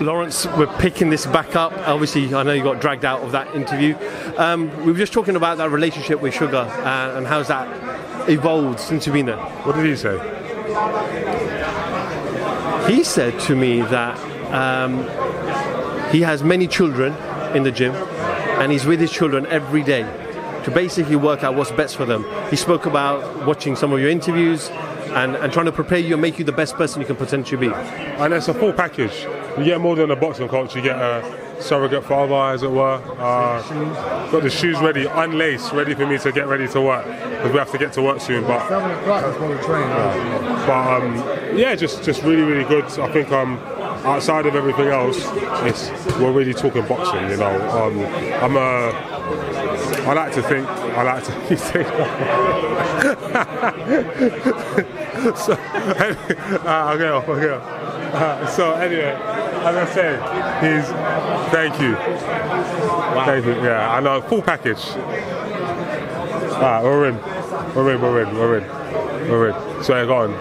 Lawrence, 0.00 0.46
we're 0.46 0.66
picking 0.78 1.10
this 1.10 1.26
back 1.26 1.56
up. 1.56 1.72
Obviously, 1.86 2.34
I 2.34 2.42
know 2.42 2.52
you 2.52 2.62
got 2.62 2.80
dragged 2.80 3.04
out 3.04 3.20
of 3.20 3.32
that 3.32 3.54
interview. 3.54 3.96
Um, 4.36 4.74
we 4.84 4.92
were 4.92 4.98
just 4.98 5.12
talking 5.12 5.36
about 5.36 5.58
that 5.58 5.70
relationship 5.70 6.20
with 6.20 6.34
Sugar 6.34 6.56
uh, 6.56 7.16
and 7.16 7.26
how's 7.26 7.48
that 7.48 8.28
evolved 8.28 8.80
since 8.80 9.06
you've 9.06 9.14
been 9.14 9.26
there. 9.26 9.36
What 9.36 9.76
did 9.76 9.86
he 9.86 9.96
say? 9.96 10.18
He 12.92 13.04
said 13.04 13.38
to 13.40 13.56
me 13.56 13.82
that 13.82 14.18
um, 14.52 15.00
he 16.10 16.22
has 16.22 16.42
many 16.42 16.66
children 16.66 17.14
in 17.56 17.62
the 17.62 17.72
gym 17.72 17.94
and 17.94 18.72
he's 18.72 18.84
with 18.84 19.00
his 19.00 19.12
children 19.12 19.46
every 19.46 19.82
day 19.82 20.02
to 20.64 20.70
basically 20.70 21.16
work 21.16 21.44
out 21.44 21.54
what's 21.54 21.70
best 21.72 21.96
for 21.96 22.04
them. 22.04 22.24
He 22.50 22.56
spoke 22.56 22.86
about 22.86 23.46
watching 23.46 23.76
some 23.76 23.92
of 23.92 24.00
your 24.00 24.10
interviews 24.10 24.70
and, 25.14 25.36
and 25.36 25.52
trying 25.52 25.66
to 25.66 25.72
prepare 25.72 25.98
you 25.98 26.14
and 26.14 26.22
make 26.22 26.38
you 26.38 26.44
the 26.44 26.52
best 26.52 26.74
person 26.74 27.00
you 27.00 27.06
can 27.06 27.16
potentially 27.16 27.68
be. 27.68 27.72
And 27.72 28.34
it's 28.34 28.48
a 28.48 28.54
full 28.54 28.72
package. 28.72 29.26
You 29.58 29.64
get 29.64 29.80
more 29.80 29.94
than 29.96 30.10
a 30.10 30.16
boxing 30.16 30.48
coach. 30.48 30.74
You 30.74 30.82
get 30.82 30.96
a 30.96 31.22
surrogate 31.60 32.04
father, 32.04 32.34
as 32.54 32.62
it 32.62 32.70
were. 32.70 33.00
Uh, 33.18 33.62
got 34.30 34.42
the 34.42 34.50
shoes 34.50 34.78
ready, 34.80 35.06
unlaced, 35.06 35.72
ready 35.72 35.94
for 35.94 36.06
me 36.06 36.18
to 36.18 36.32
get 36.32 36.46
ready 36.48 36.66
to 36.68 36.80
work 36.80 37.04
because 37.06 37.52
we 37.52 37.58
have 37.58 37.70
to 37.70 37.78
get 37.78 37.92
to 37.94 38.02
work 38.02 38.20
soon. 38.20 38.44
But 38.44 38.68
Seven 38.68 38.90
o'clock, 38.90 39.22
that's 39.22 39.38
when 39.38 39.50
we 39.50 39.56
train. 39.62 39.88
but 40.66 41.02
um, 41.02 41.16
yeah, 41.56 41.74
just 41.76 42.02
just 42.02 42.22
really 42.22 42.42
really 42.42 42.64
good. 42.68 42.84
I 42.98 43.08
think 43.12 43.30
um, 43.30 43.58
outside 44.04 44.46
of 44.46 44.54
everything 44.56 44.88
else, 44.88 45.18
it's 45.64 45.90
we're 46.18 46.32
really 46.32 46.54
talking 46.54 46.84
boxing. 46.86 47.28
You 47.30 47.36
know, 47.36 47.70
um, 47.70 47.98
I'm 48.42 48.56
a 48.56 48.90
I 50.06 50.12
like 50.14 50.32
to 50.34 50.42
think 50.42 50.66
I 50.68 51.02
like 51.02 51.24
to 51.24 51.32
think. 51.56 51.88
so 55.36 55.52
uh, 55.54 56.92
okay, 56.94 57.32
okay. 57.32 57.58
Uh, 58.14 58.46
so 58.46 58.72
anyway, 58.74 59.12
as 59.64 59.76
I 59.76 59.94
said, 59.94 60.20
he's 60.62 60.86
thank 61.52 61.80
you, 61.80 61.94
thank 63.24 63.46
you. 63.46 63.54
Yeah, 63.62 63.90
I 63.90 64.00
know 64.00 64.20
full 64.22 64.42
package. 64.42 64.82
Ah, 66.56 66.80
we're 66.82 67.08
in, 67.08 67.16
we're 67.74 67.94
in, 67.94 68.00
we're 68.00 68.22
in, 68.22 68.34
we're 68.36 68.58
in, 68.58 69.30
we're 69.30 69.48
in. 69.50 69.84
So 69.84 70.06
go 70.06 70.16
on. 70.16 70.32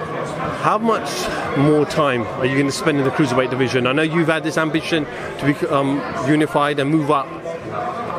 How 0.62 0.78
much 0.78 1.10
more 1.58 1.86
time 1.86 2.24
are 2.40 2.46
you 2.46 2.54
going 2.54 2.66
to 2.66 2.72
spend 2.72 2.98
in 2.98 3.04
the 3.04 3.12
cruiserweight 3.12 3.50
division? 3.50 3.88
I 3.88 3.92
know 3.94 4.02
you've 4.02 4.28
had 4.28 4.44
this 4.44 4.58
ambition 4.58 5.06
to 5.40 5.46
become 5.46 6.02
unified 6.28 6.80
and 6.80 6.90
move 6.90 7.12
up. 7.12 7.28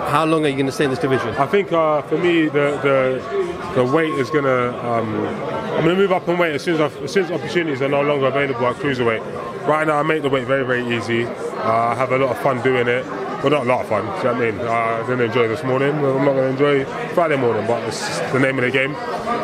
How 0.09 0.25
long 0.25 0.45
are 0.45 0.49
you 0.49 0.55
going 0.55 0.67
to 0.67 0.73
stay 0.73 0.85
in 0.85 0.91
this 0.91 0.99
division? 0.99 1.29
I 1.37 1.47
think 1.47 1.73
uh, 1.73 2.03
for 2.03 2.19
me, 2.19 2.45
the, 2.45 2.79
the 2.83 3.75
the 3.75 3.85
weight 3.85 4.13
is 4.15 4.31
gonna. 4.31 4.77
Um, 4.87 5.54
I'm 5.75 5.85
gonna 5.85 5.97
move 5.97 6.13
up 6.13 6.29
in 6.29 6.39
weight 6.39 6.55
as 6.55 6.63
soon 6.63 6.75
as 6.75 6.81
I've, 6.81 7.03
as 7.03 7.13
soon 7.13 7.25
as 7.25 7.31
opportunities 7.31 7.83
are 7.83 7.89
no 7.89 8.03
longer 8.03 8.27
available 8.27 8.67
at 8.67 8.77
cruiserweight. 8.77 9.67
Right 9.67 9.87
now, 9.87 9.99
I 9.99 10.03
make 10.03 10.23
the 10.23 10.29
weight 10.29 10.47
very 10.47 10.65
very 10.65 10.97
easy. 10.97 11.25
Uh, 11.25 11.93
I 11.93 11.95
have 11.95 12.13
a 12.13 12.19
lot 12.19 12.31
of 12.31 12.39
fun 12.43 12.63
doing 12.63 12.89
it. 12.89 13.05
Well, 13.45 13.51
not 13.51 13.67
a 13.67 13.69
lot 13.69 13.81
of 13.83 13.89
fun. 13.89 14.05
Do 14.05 14.09
you 14.09 14.25
know 14.25 14.33
what 14.33 14.37
I 14.37 14.51
mean? 14.51 14.61
Uh, 14.61 14.71
I 14.73 15.01
didn't 15.07 15.21
enjoy 15.21 15.49
this 15.49 15.63
morning. 15.65 15.91
I'm 15.91 16.25
not 16.25 16.33
going 16.33 16.57
to 16.57 16.65
enjoy 16.65 16.85
Friday 17.15 17.37
morning, 17.37 17.67
but 17.67 17.83
it's 17.87 18.21
the 18.33 18.41
name 18.41 18.59
of 18.59 18.65
the 18.65 18.71
game. 18.71 18.97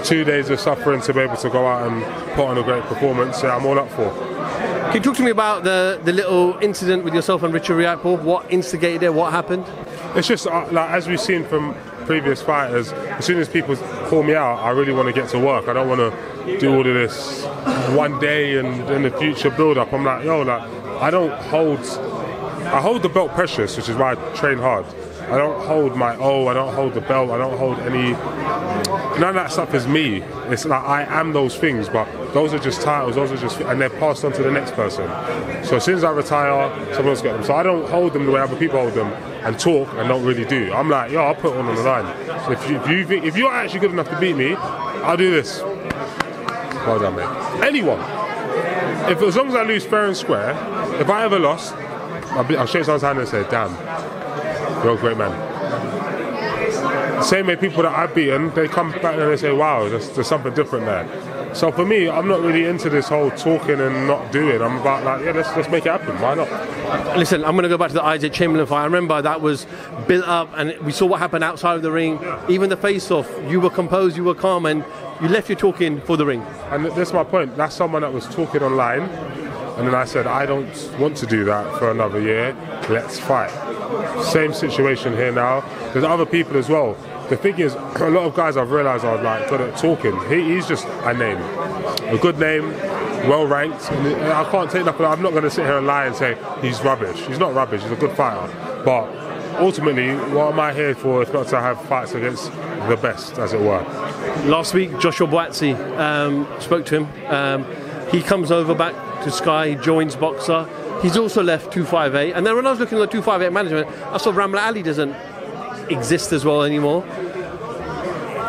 Two 0.03 0.25
days 0.25 0.49
of 0.49 0.59
suffering 0.59 1.03
to 1.03 1.13
be 1.13 1.21
able 1.21 1.37
to 1.37 1.51
go 1.51 1.67
out 1.67 1.87
and 1.87 2.03
put 2.35 2.47
on 2.47 2.57
a 2.57 2.63
great 2.63 2.83
performance. 2.85 3.43
Yeah, 3.43 3.57
I'm 3.57 3.67
all 3.67 3.79
up 3.79 3.91
for. 3.91 4.11
Can 4.91 4.95
you 4.95 5.01
talk 5.01 5.17
to 5.17 5.23
me 5.23 5.31
about 5.31 5.65
the, 5.65 6.01
the 6.03 6.15
little 6.15 6.57
incident 6.63 7.05
with 7.05 7.13
yourself 7.13 7.43
and 7.43 7.53
Richard 7.53 7.75
Riakporhe? 7.75 8.23
What 8.23 8.51
instigated 8.51 9.03
it? 9.03 9.13
What 9.13 9.33
happened? 9.33 9.67
It's 10.17 10.27
just 10.27 10.47
uh, 10.47 10.67
like 10.73 10.91
as 10.91 11.07
we've 11.07 11.21
seen 11.21 11.45
from 11.45 11.75
previous 12.11 12.43
fighters. 12.43 12.93
As 12.93 13.25
soon 13.25 13.39
as 13.39 13.49
people 13.49 13.77
call 14.09 14.25
me 14.25 14.35
out, 14.35 14.59
I 14.59 14.71
really 14.71 14.93
want 14.93 15.07
to 15.07 15.13
get 15.13 15.29
to 15.29 15.39
work. 15.39 15.69
I 15.69 15.73
don't 15.73 15.89
want 15.89 16.01
to 16.01 16.59
do 16.59 16.75
all 16.75 16.85
of 16.85 16.93
this 16.93 17.45
one 17.95 18.19
day 18.19 18.59
and 18.59 18.91
in 18.91 19.03
the 19.05 19.13
future 19.13 19.49
build 19.49 19.79
up. 19.79 19.93
I'm 19.93 20.05
like, 20.05 20.25
yo, 20.25 20.43
like 20.43 20.61
I 21.01 21.09
don't 21.13 21.31
hold. 21.45 21.79
I 22.67 22.81
hold 22.81 23.03
the 23.03 23.09
belt 23.09 23.31
precious, 23.31 23.77
which 23.77 23.89
is 23.89 23.95
why 23.95 24.11
I 24.11 24.15
train 24.35 24.59
hard. 24.59 24.87
I 25.31 25.39
don't 25.39 25.65
hold 25.65 25.97
my 25.97 26.17
oh, 26.17 26.49
I 26.49 26.55
don't 26.55 26.75
hold 26.75 26.95
the 26.95 27.01
belt, 27.01 27.31
I 27.31 27.39
don't 27.39 27.57
hold 27.57 27.79
any. 27.81 28.13
None 29.21 29.31
of 29.31 29.35
that 29.35 29.53
stuff 29.53 29.75
is 29.75 29.87
me. 29.87 30.23
It's 30.49 30.65
like 30.65 30.83
I 30.83 31.03
am 31.21 31.33
those 31.33 31.57
things, 31.57 31.89
but 31.89 32.09
those 32.33 32.53
are 32.53 32.59
just 32.59 32.83
titles. 32.83 33.15
Those 33.15 33.31
are 33.31 33.37
just, 33.37 33.61
and 33.61 33.81
they're 33.81 33.91
passed 33.91 34.25
on 34.25 34.33
to 34.33 34.43
the 34.43 34.51
next 34.51 34.73
person. 34.73 35.07
So 35.65 35.77
as 35.77 35.85
soon 35.85 35.97
as 35.97 36.05
I 36.05 36.11
retire, 36.11 36.69
someone 36.95 37.11
else 37.11 37.23
get 37.23 37.35
them. 37.35 37.45
So 37.45 37.55
I 37.55 37.63
don't 37.63 37.89
hold 37.89 38.13
them 38.13 38.27
the 38.27 38.33
way 38.33 38.41
other 38.41 38.57
people 38.57 38.81
hold 38.81 38.95
them 38.95 39.13
and 39.45 39.59
talk 39.59 39.89
and 39.95 40.09
don't 40.09 40.25
really 40.25 40.45
do. 40.45 40.73
I'm 40.73 40.89
like, 40.89 41.13
yo, 41.13 41.23
I'll 41.23 41.35
put 41.35 41.55
one 41.55 41.67
on 41.67 41.77
the 41.77 41.83
line. 41.83 42.07
So 42.45 42.53
if 42.53 42.69
you, 42.69 42.77
if 42.81 43.11
you 43.11 43.23
if 43.23 43.37
you're 43.37 43.53
actually 43.53 43.81
good 43.81 43.93
enough 43.93 44.09
to 44.09 44.19
beat 44.19 44.37
me, 44.37 44.55
I'll 44.55 45.17
do 45.17 45.31
this. 45.31 45.61
Well 45.61 46.99
done, 46.99 47.17
mate. 47.17 47.65
Anyone. 47.65 48.01
If 49.11 49.23
as 49.23 49.37
long 49.37 49.49
as 49.49 49.55
I 49.55 49.63
lose 49.63 49.85
fair 49.85 50.07
and 50.07 50.17
square, 50.17 50.51
if 51.01 51.09
I 51.09 51.25
ever 51.25 51.39
lost, 51.39 51.75
I'll, 52.33 52.45
be, 52.45 52.57
I'll 52.57 52.67
shake 52.67 52.85
someone's 52.85 53.03
hand 53.03 53.19
and 53.19 53.29
say, 53.29 53.45
damn, 53.51 53.75
you're 54.83 54.95
a 54.95 54.99
great 54.99 55.17
man. 55.17 55.33
Same 57.23 57.47
way 57.49 57.57
people 57.57 57.83
that 57.83 57.93
I've 57.93 58.15
beaten, 58.15 58.53
they 58.55 58.67
come 58.67 58.93
back 58.93 59.15
and 59.19 59.31
they 59.31 59.37
say, 59.37 59.53
wow, 59.53 59.89
there's, 59.89 60.09
there's 60.11 60.27
something 60.27 60.55
different 60.55 60.87
there. 60.87 61.55
So 61.55 61.71
for 61.71 61.85
me, 61.85 62.09
I'm 62.09 62.29
not 62.29 62.41
really 62.41 62.65
into 62.65 62.89
this 62.89 63.09
whole 63.09 63.31
talking 63.33 63.81
and 63.81 64.07
not 64.07 64.33
doing. 64.33 64.63
I'm 64.63 64.79
about 64.79 65.05
like, 65.05 65.25
yeah, 65.25 65.33
let's, 65.33 65.55
let's 65.57 65.69
make 65.69 65.85
it 65.85 65.91
happen. 65.91 66.19
Why 66.21 66.35
not? 66.35 66.49
Listen, 67.19 67.45
I'm 67.45 67.53
going 67.53 67.65
to 67.65 67.69
go 67.69 67.77
back 67.77 67.89
to 67.89 67.95
the 67.95 68.05
Isaac 68.05 68.33
Chamberlain 68.33 68.67
fight. 68.67 68.83
I 68.83 68.85
remember 68.85 69.21
that 69.21 69.41
was 69.41 69.67
built 70.07 70.27
up, 70.27 70.49
and 70.57 70.79
we 70.79 70.93
saw 70.93 71.07
what 71.07 71.19
happened 71.19 71.45
outside 71.45 71.75
of 71.75 71.83
the 71.83 71.91
ring. 71.91 72.19
Even 72.49 72.71
the 72.71 72.77
face-off, 72.77 73.29
you 73.49 73.61
were 73.61 73.69
composed, 73.71 74.17
you 74.17 74.25
were 74.25 74.35
calm, 74.35 74.65
and 74.65 74.85
you 75.21 75.29
left 75.29 75.49
your 75.49 75.59
talking 75.59 76.01
for 76.03 76.17
the 76.17 76.25
ring. 76.25 76.41
And 76.71 76.87
that's 76.87 77.13
my 77.13 77.25
point. 77.25 77.57
That's 77.57 77.75
someone 77.75 78.03
that 78.03 78.13
was 78.13 78.27
talking 78.27 78.63
online. 78.63 79.03
And 79.81 79.89
then 79.89 79.95
I 79.95 80.05
said, 80.05 80.27
I 80.27 80.45
don't 80.45 80.69
want 80.99 81.17
to 81.17 81.27
do 81.27 81.43
that 81.47 81.79
for 81.79 81.91
another 81.91 82.21
year. 82.21 82.55
Let's 82.91 83.19
fight. 83.19 83.49
Same 84.23 84.53
situation 84.53 85.15
here 85.15 85.33
now. 85.33 85.63
There's 85.95 86.05
other 86.05 86.27
people 86.27 86.59
as 86.59 86.69
well. 86.69 86.99
The 87.31 87.39
thing 87.39 87.59
is, 87.59 87.73
a 87.77 88.11
lot 88.11 88.27
of 88.27 88.35
guys 88.35 88.59
I've 88.59 88.73
realised 88.73 89.07
are 89.07 89.23
like 89.23 89.49
good 89.49 89.63
at 89.63 89.79
talking. 89.79 90.15
He, 90.29 90.55
he's 90.55 90.69
just 90.69 90.85
a 90.85 91.15
name, 91.15 91.39
a 92.15 92.19
good 92.19 92.39
name, 92.39 92.69
well 93.27 93.47
ranked. 93.47 93.91
And 93.91 94.31
I 94.31 94.45
can't 94.51 94.71
take 94.71 94.85
nothing. 94.85 95.07
I'm 95.07 95.23
not 95.23 95.31
going 95.31 95.45
to 95.45 95.51
sit 95.51 95.65
here 95.65 95.79
and 95.79 95.87
lie 95.87 96.05
and 96.05 96.15
say 96.15 96.37
he's 96.61 96.83
rubbish. 96.83 97.19
He's 97.21 97.39
not 97.39 97.55
rubbish. 97.55 97.81
He's 97.81 97.91
a 97.91 97.97
good 97.97 98.15
fighter. 98.15 98.53
But 98.85 99.09
ultimately, 99.59 100.15
what 100.35 100.53
am 100.53 100.61
I 100.61 100.75
here 100.75 100.95
for 100.95 101.23
if 101.23 101.33
not 101.33 101.49
to 101.49 101.59
have 101.59 101.81
fights 101.87 102.13
against 102.13 102.53
the 102.53 102.99
best, 103.01 103.39
as 103.39 103.55
it 103.55 103.61
were? 103.61 103.83
Last 104.45 104.75
week, 104.75 104.99
Joshua 104.99 105.27
Buatsi 105.27 105.75
um, 105.99 106.47
spoke 106.61 106.85
to 106.85 106.97
him. 107.03 107.33
Um, 107.33 107.65
he 108.11 108.21
comes 108.21 108.51
over 108.51 108.75
back 108.75 108.95
to 109.25 109.31
Sky, 109.31 109.71
he 109.71 109.75
joins 109.77 110.17
Boxxer. 110.17 111.03
He's 111.03 111.17
also 111.17 111.43
left 111.43 111.73
258. 111.73 112.33
And 112.33 112.47
then 112.47 112.57
when 112.57 112.67
I 112.67 112.71
was 112.71 112.79
looking 112.79 112.99
at 112.99 113.03
the 113.03 113.07
258 113.07 113.53
management, 113.53 113.89
I 114.13 114.19
saw 114.19 114.33
Ramla 114.33 114.67
Ali 114.67 114.83
doesn't 114.83 115.15
exist 115.91 116.33
as 116.33 116.45
well 116.45 116.63
anymore. 116.63 117.05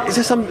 Is 0.08 0.16
there 0.16 0.24
some 0.24 0.46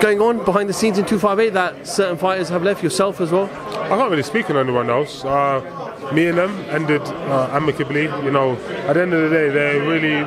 going 0.00 0.20
on 0.20 0.44
behind 0.44 0.68
the 0.68 0.72
scenes 0.72 0.98
in 0.98 1.04
258 1.04 1.52
that 1.52 1.86
certain 1.86 2.16
fighters 2.16 2.48
have 2.48 2.62
left, 2.62 2.82
yourself 2.82 3.20
as 3.20 3.30
well? 3.30 3.44
I 3.44 3.88
can't 3.90 4.10
really 4.10 4.22
speak 4.22 4.48
on 4.50 4.56
anyone 4.56 4.88
else. 4.90 5.24
Uh, 5.24 6.10
me 6.12 6.26
and 6.26 6.38
them 6.38 6.50
ended 6.70 7.02
uh, 7.02 7.50
amicably. 7.52 8.04
You 8.04 8.30
know, 8.30 8.56
at 8.86 8.94
the 8.94 9.02
end 9.02 9.12
of 9.12 9.28
the 9.28 9.36
day, 9.36 9.48
they're 9.50 9.80
really 9.80 10.24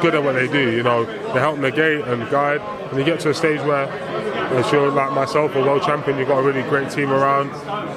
good 0.00 0.14
at 0.14 0.22
what 0.22 0.32
they 0.32 0.48
do. 0.48 0.72
You 0.72 0.82
know, 0.82 1.04
they 1.04 1.40
help 1.40 1.58
negate 1.58 2.04
and 2.06 2.28
guide. 2.30 2.60
And 2.90 2.98
you 2.98 3.04
get 3.04 3.20
to 3.20 3.30
a 3.30 3.34
stage 3.34 3.60
where, 3.60 3.86
as 4.52 4.70
you're 4.72 4.90
like 4.90 5.12
myself, 5.12 5.54
a 5.54 5.60
world 5.60 5.82
champion, 5.82 6.18
you've 6.18 6.28
got 6.28 6.38
a 6.38 6.42
really 6.42 6.62
great 6.68 6.90
team 6.90 7.10
around. 7.10 7.50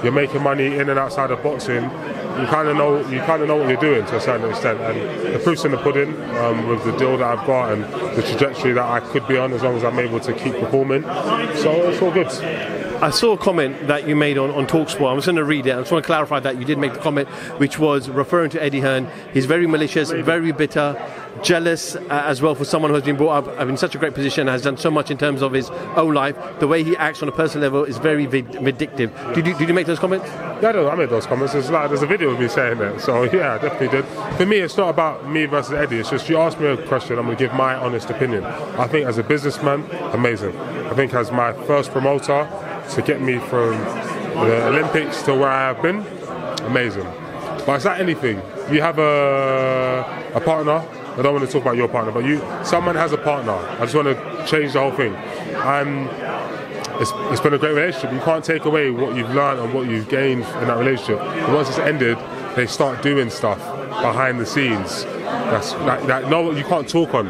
You're 0.04 0.12
making 0.12 0.44
money 0.44 0.78
in 0.78 0.90
and 0.90 1.00
outside 1.00 1.32
of 1.32 1.42
boxing. 1.44 1.84
You 1.84 2.46
kind 2.46 2.70
of 2.70 2.78
know 2.78 3.00
you 3.10 3.20
kind 3.22 3.42
of 3.42 3.48
know 3.48 3.58
what 3.58 3.68
you're 3.68 3.82
doing 3.82 4.06
to 4.06 4.16
a 4.16 4.22
certain 4.22 4.50
extent, 4.50 4.80
and 4.80 5.36
the 5.36 5.40
proof's 5.40 5.66
in 5.66 5.72
the 5.72 5.78
pudding 5.78 6.10
um, 6.38 6.68
with 6.68 6.84
the 6.86 6.96
deal 6.98 7.18
that 7.18 7.40
I've 7.40 7.46
got 7.46 7.74
and 7.74 7.84
the 8.16 8.22
trajectory 8.22 8.74
that 8.74 8.86
I 8.86 9.00
could 9.00 9.28
be 9.28 9.38
on 9.38 9.52
as 9.54 9.62
long 9.62 9.76
as 9.76 9.84
I'm 9.84 10.00
able 10.00 10.20
to 10.22 10.34
keep 10.34 10.54
performing. 10.54 11.04
So 11.04 11.90
it's 11.90 12.02
all 12.02 12.12
good. 12.12 12.79
I 13.02 13.12
saw 13.12 13.32
a 13.32 13.38
comment 13.38 13.88
that 13.88 14.10
you 14.10 14.16
made 14.18 14.38
on, 14.38 14.52
on 14.52 14.68
Talksport. 14.68 15.10
I'm 15.10 15.18
just 15.18 15.28
going 15.28 15.38
to 15.38 15.46
read 15.46 15.66
it. 15.66 15.72
I 15.72 15.80
just 15.80 15.90
want 15.90 16.04
to 16.04 16.06
clarify 16.06 16.42
that 16.42 16.58
you 16.58 16.66
did 16.66 16.78
make 16.78 16.92
the 16.92 17.00
comment, 17.00 17.30
which 17.58 17.80
was 17.80 18.10
referring 18.10 18.50
to 18.50 18.62
Eddie 18.62 18.82
Hearn. 18.82 19.08
He's 19.32 19.46
very 19.46 19.68
malicious, 19.68 20.12
very 20.12 20.52
bitter, 20.52 21.02
jealous 21.42 21.96
uh, 21.96 22.08
as 22.10 22.42
well 22.42 22.56
for 22.56 22.66
someone 22.66 22.92
who 22.92 22.96
has 22.96 23.06
been 23.06 23.16
brought 23.16 23.48
up 23.48 23.70
in 23.70 23.78
such 23.78 23.96
a 23.96 23.98
great 23.98 24.14
position, 24.14 24.48
has 24.48 24.64
done 24.64 24.76
so 24.76 24.92
much 24.92 25.12
in 25.12 25.18
terms 25.18 25.42
of 25.42 25.54
his 25.54 25.70
own 25.96 26.14
life. 26.14 26.36
The 26.60 26.68
way 26.68 26.84
he 26.84 26.98
acts 26.98 27.24
on 27.24 27.30
a 27.30 27.32
personal 27.32 27.64
level 27.64 27.86
is 27.86 27.98
very 28.00 28.26
vindictive. 28.26 29.18
Did 29.34 29.48
you, 29.48 29.58
did 29.58 29.70
you 29.70 29.74
make 29.74 29.88
those 29.88 30.00
comments? 30.00 30.28
Yeah, 30.62 30.74
no, 30.74 30.90
I 30.90 30.96
made 30.96 31.10
those 31.10 31.26
comments. 31.26 31.54
There's, 31.54 31.70
like, 31.70 31.88
there's 31.88 32.02
a 32.02 32.08
video 32.08 32.32
of 32.32 32.40
me 32.40 32.50
saying 32.50 32.80
that. 32.80 33.00
So, 33.00 33.24
yeah, 33.34 33.54
I 33.54 33.60
definitely 33.60 34.02
did. 34.02 34.06
For 34.36 34.46
me, 34.46 34.58
it's 34.58 34.76
not 34.76 34.90
about 34.90 35.26
me 35.26 35.46
versus 35.46 35.72
Eddie. 35.72 36.00
It's 36.00 36.10
just 36.10 36.28
you 36.28 36.38
asked 36.38 36.60
me 36.60 36.68
a 36.68 36.76
question, 36.86 37.18
I'm 37.18 37.26
going 37.28 37.38
to 37.38 37.44
give 37.46 37.54
my 37.54 37.76
honest 37.76 38.10
opinion. 38.10 38.44
I 38.44 38.88
think 38.88 39.08
as 39.08 39.18
a 39.18 39.24
businessman, 39.24 39.90
amazing. 40.12 40.58
I 40.60 40.94
think 40.96 41.14
as 41.14 41.32
my 41.32 41.54
first 41.66 41.92
promoter, 41.92 42.46
to 42.96 43.02
get 43.02 43.22
me 43.22 43.40
from 43.40 43.72
the 44.34 44.68
Olympics 44.68 45.22
to 45.24 45.34
where 45.34 45.50
I 45.50 45.68
have 45.68 45.82
been, 45.82 46.06
amazing. 46.66 47.08
But 47.66 47.76
it's 47.76 47.86
like 47.86 48.00
anything. 48.00 48.42
You 48.72 48.82
have 48.82 49.00
a, 49.00 50.32
a 50.34 50.42
partner. 50.42 50.84
I 51.18 51.22
don't 51.22 51.34
want 51.34 51.46
to 51.46 51.52
talk 51.52 51.64
about 51.64 51.76
your 51.76 51.88
partner, 51.88 52.12
but 52.12 52.24
you, 52.24 52.42
someone 52.64 52.96
has 52.96 53.12
a 53.12 53.18
partner. 53.18 53.54
I 53.54 53.80
just 53.82 53.96
want 53.96 54.08
to 54.08 54.46
change 54.48 54.74
the 54.74 54.80
whole 54.80 54.92
thing. 54.92 55.14
And 55.16 56.08
it's, 57.02 57.12
it's 57.32 57.42
been 57.42 57.54
a 57.54 57.58
great 57.58 57.74
relationship. 57.74 58.14
You 58.14 58.20
can't 58.22 58.44
take 58.44 58.66
away 58.66 58.90
what 58.92 59.16
you've 59.16 59.30
learned 59.32 59.60
and 59.60 59.74
what 59.74 59.88
you've 59.88 60.08
gained 60.10 60.44
in 60.44 60.68
that 60.68 60.78
relationship. 60.78 61.20
Once 61.50 61.70
it's 61.70 61.80
ended, 61.80 62.18
they 62.56 62.68
start 62.68 63.02
doing 63.02 63.30
stuff 63.30 63.60
behind 64.02 64.40
the 64.40 64.46
scenes. 64.46 65.04
That's 65.04 65.74
that. 65.74 66.30
No, 66.30 66.52
you 66.52 66.64
can't 66.64 66.88
talk 66.88 67.14
on, 67.14 67.28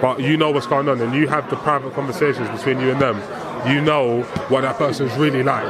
but 0.00 0.20
you 0.20 0.36
know 0.36 0.50
what's 0.50 0.66
going 0.66 0.88
on, 0.88 1.00
and 1.00 1.14
you 1.14 1.28
have 1.28 1.48
the 1.50 1.56
private 1.56 1.94
conversations 1.94 2.48
between 2.50 2.80
you 2.80 2.90
and 2.90 3.00
them. 3.00 3.20
You 3.66 3.80
know 3.80 4.22
what 4.48 4.62
that 4.62 4.76
person's 4.76 5.12
really 5.14 5.42
like. 5.42 5.66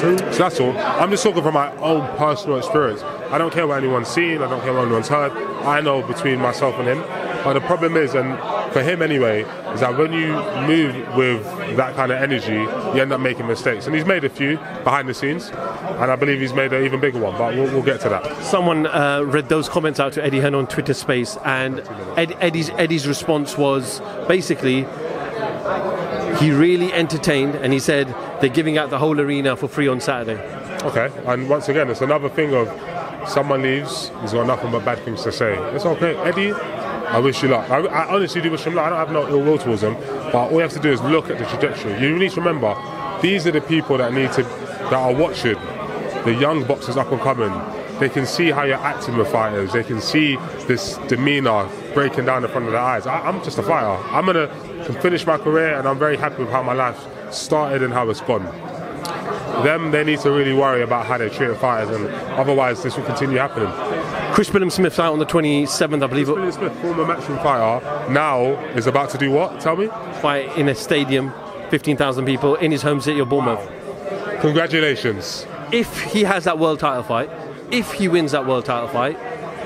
So 0.00 0.14
that's 0.14 0.60
all. 0.60 0.76
I'm 0.78 1.10
just 1.10 1.24
talking 1.24 1.42
from 1.42 1.54
my 1.54 1.74
own 1.76 2.06
personal 2.16 2.58
experience. 2.58 3.02
I 3.02 3.38
don't 3.38 3.52
care 3.52 3.66
what 3.66 3.78
anyone's 3.82 4.08
seen. 4.08 4.42
I 4.42 4.48
don't 4.48 4.60
care 4.62 4.72
what 4.72 4.84
anyone's 4.84 5.08
heard. 5.08 5.32
I 5.64 5.80
know 5.80 6.02
between 6.02 6.38
myself 6.38 6.76
and 6.76 6.88
him. 6.88 7.00
But 7.44 7.54
the 7.54 7.60
problem 7.60 7.96
is, 7.96 8.14
and 8.14 8.38
for 8.72 8.82
him 8.82 9.00
anyway, 9.02 9.42
is 9.72 9.80
that 9.80 9.96
when 9.96 10.12
you 10.12 10.28
move 10.66 11.16
with 11.16 11.44
that 11.76 11.94
kind 11.94 12.12
of 12.12 12.20
energy, 12.20 12.52
you 12.52 13.02
end 13.02 13.12
up 13.12 13.20
making 13.20 13.46
mistakes. 13.46 13.86
And 13.86 13.94
he's 13.94 14.04
made 14.04 14.24
a 14.24 14.28
few 14.28 14.56
behind 14.84 15.08
the 15.08 15.14
scenes, 15.14 15.48
and 15.48 16.10
I 16.10 16.16
believe 16.16 16.40
he's 16.40 16.52
made 16.52 16.72
an 16.72 16.84
even 16.84 17.00
bigger 17.00 17.18
one. 17.18 17.36
But 17.38 17.54
we'll, 17.54 17.72
we'll 17.72 17.82
get 17.82 18.00
to 18.02 18.08
that. 18.08 18.42
Someone 18.42 18.86
uh, 18.86 19.22
read 19.22 19.48
those 19.48 19.68
comments 19.68 19.98
out 20.00 20.12
to 20.14 20.24
Eddie 20.24 20.40
Hearn 20.40 20.54
on 20.54 20.66
Twitter 20.66 20.94
Space, 20.94 21.36
and 21.44 21.80
Ed, 22.16 22.36
Eddie's 22.40 22.70
Eddie's 22.70 23.06
response 23.06 23.56
was 23.56 24.00
basically 24.26 24.84
he 26.38 26.52
really 26.52 26.92
entertained, 26.92 27.54
and 27.56 27.72
he 27.72 27.78
said 27.78 28.08
they're 28.40 28.48
giving 28.48 28.78
out 28.78 28.90
the 28.90 28.98
whole 28.98 29.20
arena 29.20 29.56
for 29.56 29.68
free 29.68 29.88
on 29.88 30.00
Saturday. 30.00 30.40
Okay, 30.84 31.10
and 31.26 31.48
once 31.48 31.68
again, 31.68 31.90
it's 31.90 32.00
another 32.00 32.28
thing 32.28 32.54
of 32.54 32.68
someone 33.28 33.62
leaves, 33.62 34.10
he's 34.20 34.32
got 34.32 34.46
nothing 34.46 34.70
but 34.70 34.84
bad 34.84 34.98
things 35.00 35.22
to 35.24 35.32
say. 35.32 35.56
It's 35.74 35.84
okay, 35.84 36.16
Eddie. 36.18 36.52
I 36.52 37.18
wish 37.18 37.42
you 37.42 37.48
luck. 37.48 37.70
I, 37.70 37.78
I 37.78 38.14
honestly 38.14 38.40
do 38.40 38.50
wish 38.50 38.64
him 38.64 38.74
luck. 38.74 38.86
I 38.86 38.90
don't 38.90 38.98
have 38.98 39.12
no 39.12 39.28
ill 39.28 39.42
will 39.42 39.58
towards 39.58 39.82
him, 39.82 39.94
but 39.94 40.34
all 40.34 40.52
you 40.52 40.58
have 40.58 40.72
to 40.72 40.78
do 40.78 40.92
is 40.92 41.00
look 41.02 41.30
at 41.30 41.38
the 41.38 41.46
trajectory. 41.46 41.98
You 42.00 42.16
need 42.18 42.32
to 42.32 42.40
remember, 42.40 42.76
these 43.22 43.46
are 43.46 43.50
the 43.50 43.62
people 43.62 43.96
that 43.98 44.12
need 44.12 44.30
to 44.32 44.42
that 44.42 44.92
are 44.92 45.14
watching 45.14 45.56
the 46.24 46.34
young 46.34 46.64
boxers 46.64 46.96
up 46.96 47.10
and 47.10 47.20
coming. 47.20 47.52
They 47.98 48.08
can 48.08 48.26
see 48.26 48.50
how 48.50 48.62
you're 48.62 48.76
acting 48.76 49.16
with 49.16 49.28
fighters. 49.28 49.72
They 49.72 49.82
can 49.82 50.00
see 50.00 50.36
this 50.66 50.96
demeanor 51.08 51.68
breaking 51.94 52.26
down 52.26 52.44
in 52.44 52.50
front 52.50 52.66
of 52.66 52.72
their 52.72 52.80
eyes. 52.80 53.06
I, 53.06 53.20
I'm 53.20 53.42
just 53.42 53.58
a 53.58 53.62
fighter. 53.62 54.02
I'm 54.10 54.26
gonna 54.26 54.48
can 54.88 55.00
finish 55.02 55.26
my 55.26 55.36
career, 55.36 55.78
and 55.78 55.86
I'm 55.86 55.98
very 55.98 56.16
happy 56.16 56.42
with 56.42 56.50
how 56.50 56.62
my 56.62 56.72
life 56.72 56.98
started 57.30 57.82
and 57.82 57.92
how 57.92 58.08
it's 58.08 58.22
gone. 58.22 58.44
Them, 59.62 59.90
they 59.90 60.02
need 60.02 60.20
to 60.20 60.30
really 60.30 60.54
worry 60.54 60.80
about 60.82 61.04
how 61.04 61.18
they 61.18 61.28
treat 61.28 61.54
fighters, 61.58 61.94
and 61.94 62.08
otherwise, 62.40 62.82
this 62.82 62.96
will 62.96 63.04
continue 63.04 63.36
happening. 63.36 63.70
Chris 64.32 64.48
Billam 64.48 64.72
Smith's 64.72 64.98
out 64.98 65.12
on 65.12 65.18
the 65.18 65.26
27th, 65.26 66.02
I 66.02 66.06
believe. 66.06 66.28
Billam 66.28 66.54
Smith, 66.54 66.72
former 66.80 67.04
matchroom 67.04 67.42
fighter, 67.42 68.10
now 68.10 68.44
is 68.76 68.86
about 68.86 69.10
to 69.10 69.18
do 69.18 69.30
what? 69.30 69.60
Tell 69.60 69.76
me. 69.76 69.88
Fight 70.22 70.56
in 70.56 70.70
a 70.70 70.74
stadium, 70.74 71.34
15,000 71.68 72.24
people 72.24 72.54
in 72.54 72.72
his 72.72 72.80
home 72.80 73.02
city 73.02 73.18
of 73.18 73.28
Bournemouth. 73.28 73.60
Congratulations. 74.40 75.46
If 75.70 76.02
he 76.04 76.24
has 76.24 76.44
that 76.44 76.58
world 76.58 76.80
title 76.80 77.02
fight, 77.02 77.28
if 77.70 77.92
he 77.92 78.08
wins 78.08 78.32
that 78.32 78.46
world 78.46 78.64
title 78.64 78.88
fight, 78.88 79.18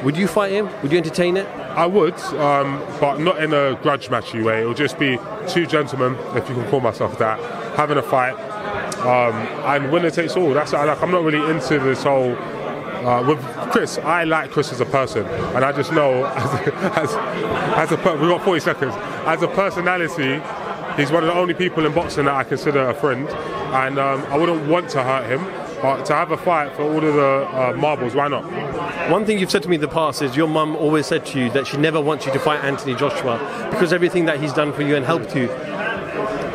would 0.02 0.16
you 0.16 0.26
fight 0.26 0.50
him? 0.50 0.68
Would 0.82 0.90
you 0.90 0.98
entertain 0.98 1.36
it? 1.36 1.46
I 1.76 1.86
would, 1.86 2.18
um, 2.34 2.82
but 3.00 3.18
not 3.18 3.42
in 3.42 3.52
a 3.54 3.78
grudge 3.82 4.08
matchy 4.08 4.44
way. 4.44 4.62
It 4.62 4.66
will 4.66 4.74
just 4.74 4.98
be 4.98 5.18
two 5.48 5.66
gentlemen, 5.66 6.16
if 6.36 6.48
you 6.48 6.54
can 6.54 6.68
call 6.68 6.80
myself 6.80 7.18
that, 7.18 7.40
having 7.76 7.96
a 7.96 8.02
fight, 8.02 8.34
um, 9.00 9.34
and 9.64 9.90
winner 9.90 10.10
takes 10.10 10.36
all. 10.36 10.52
That's 10.52 10.72
like 10.72 11.02
I'm 11.02 11.10
not 11.10 11.24
really 11.24 11.50
into 11.50 11.78
this 11.78 12.02
whole. 12.02 12.36
Uh, 13.02 13.20
with 13.26 13.42
Chris, 13.72 13.98
I 13.98 14.22
like 14.22 14.52
Chris 14.52 14.70
as 14.70 14.80
a 14.80 14.84
person, 14.86 15.26
and 15.26 15.64
I 15.64 15.72
just 15.72 15.92
know 15.92 16.24
as 16.36 16.54
a, 16.54 16.74
as, 17.00 17.14
as 17.76 17.92
a 17.92 17.96
per- 17.96 18.16
we've 18.16 18.30
got 18.30 18.44
40 18.44 18.60
seconds. 18.60 18.94
As 19.26 19.42
a 19.42 19.48
personality, 19.48 20.40
he's 20.96 21.10
one 21.10 21.24
of 21.24 21.28
the 21.28 21.34
only 21.34 21.52
people 21.54 21.84
in 21.84 21.92
boxing 21.92 22.26
that 22.26 22.34
I 22.34 22.44
consider 22.44 22.88
a 22.88 22.94
friend, 22.94 23.28
and 23.28 23.98
um, 23.98 24.22
I 24.26 24.36
wouldn't 24.36 24.68
want 24.68 24.88
to 24.90 25.02
hurt 25.02 25.26
him. 25.28 25.40
But 25.82 26.06
to 26.06 26.14
have 26.14 26.30
a 26.30 26.36
fight 26.36 26.74
for 26.76 26.82
all 26.82 27.04
of 27.04 27.14
the 27.14 27.48
uh, 27.50 27.74
marbles, 27.76 28.14
why 28.14 28.28
not? 28.28 28.44
One 29.10 29.26
thing 29.26 29.40
you've 29.40 29.50
said 29.50 29.64
to 29.64 29.68
me 29.68 29.74
in 29.74 29.80
the 29.80 29.88
past 29.88 30.22
is 30.22 30.36
your 30.36 30.46
mum 30.46 30.76
always 30.76 31.06
said 31.06 31.26
to 31.26 31.40
you 31.40 31.50
that 31.50 31.66
she 31.66 31.76
never 31.76 32.00
wants 32.00 32.24
you 32.24 32.32
to 32.32 32.38
fight 32.38 32.62
Anthony 32.62 32.94
Joshua 32.94 33.68
because 33.72 33.92
everything 33.92 34.26
that 34.26 34.38
he's 34.40 34.52
done 34.52 34.72
for 34.72 34.82
you 34.82 34.94
and 34.94 35.04
helped 35.04 35.34
you. 35.34 35.50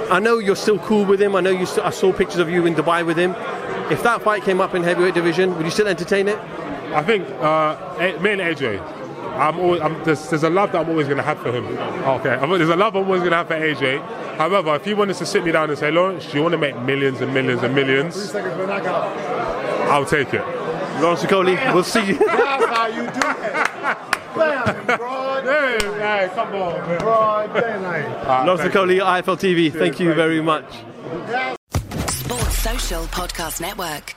I 0.09 0.19
know 0.19 0.37
you're 0.37 0.55
still 0.55 0.79
cool 0.79 1.03
with 1.03 1.21
him. 1.21 1.35
I 1.35 1.41
know 1.41 1.49
you. 1.49 1.65
St- 1.65 1.85
I 1.85 1.89
saw 1.89 2.13
pictures 2.13 2.39
of 2.39 2.49
you 2.49 2.65
in 2.65 2.73
Dubai 2.73 3.05
with 3.05 3.17
him. 3.17 3.31
If 3.91 4.01
that 4.03 4.21
fight 4.21 4.43
came 4.43 4.61
up 4.61 4.73
in 4.73 4.83
heavyweight 4.83 5.13
division, 5.13 5.53
would 5.57 5.65
you 5.65 5.71
still 5.71 5.87
entertain 5.87 6.29
it? 6.29 6.37
I 6.93 7.03
think 7.03 7.27
uh, 7.41 7.75
me 8.21 8.31
and 8.31 8.41
AJ, 8.41 8.96
I'm 9.37 9.59
always, 9.59 9.81
I'm, 9.81 10.03
there's, 10.03 10.29
there's 10.29 10.43
a 10.43 10.49
love 10.49 10.71
that 10.71 10.81
I'm 10.81 10.89
always 10.89 11.07
going 11.07 11.17
to 11.17 11.23
have 11.23 11.39
for 11.39 11.51
him. 11.51 11.65
Okay, 11.65 12.29
I'm- 12.31 12.49
there's 12.51 12.69
a 12.69 12.75
love 12.75 12.95
I'm 12.95 13.03
always 13.05 13.19
going 13.21 13.31
to 13.31 13.37
have 13.37 13.47
for 13.47 13.55
AJ. 13.55 14.01
However, 14.37 14.75
if 14.75 14.85
he 14.85 14.93
wanted 14.93 15.15
to 15.17 15.25
sit 15.25 15.43
me 15.43 15.51
down 15.51 15.69
and 15.69 15.77
say, 15.79 15.91
Lawrence, 15.91 16.25
do 16.29 16.37
you 16.37 16.43
want 16.43 16.53
to 16.53 16.57
make 16.57 16.77
millions 16.81 17.21
and 17.21 17.33
millions 17.33 17.63
and 17.63 17.73
millions? 17.73 18.33
I'll 18.35 20.05
take 20.05 20.33
it. 20.33 20.41
Lawrence 21.01 21.23
Okolie, 21.23 21.73
we'll 21.73 21.83
see 21.83 22.05
you. 22.07 22.17
That's 22.25 22.65
how 22.65 22.87
you 22.87 23.03
do 23.03 23.07
it. 23.07 23.97
Bam, 24.35 24.97
broad 24.97 25.43
Hey, 25.45 25.77
hey, 25.81 26.29
come 26.35 26.53
on, 26.55 26.97
broad 26.99 27.53
daylight. 27.53 28.45
Lawrence 28.45 28.61
Okolie, 28.73 28.99
IFL 28.99 29.37
TV. 29.37 29.71
Thank 29.71 29.99
you 29.99 30.13
very 30.13 30.41
much. 30.41 30.65
Sports 32.09 32.57
Social 32.57 33.03
Podcast 33.05 33.61
Network. 33.61 34.16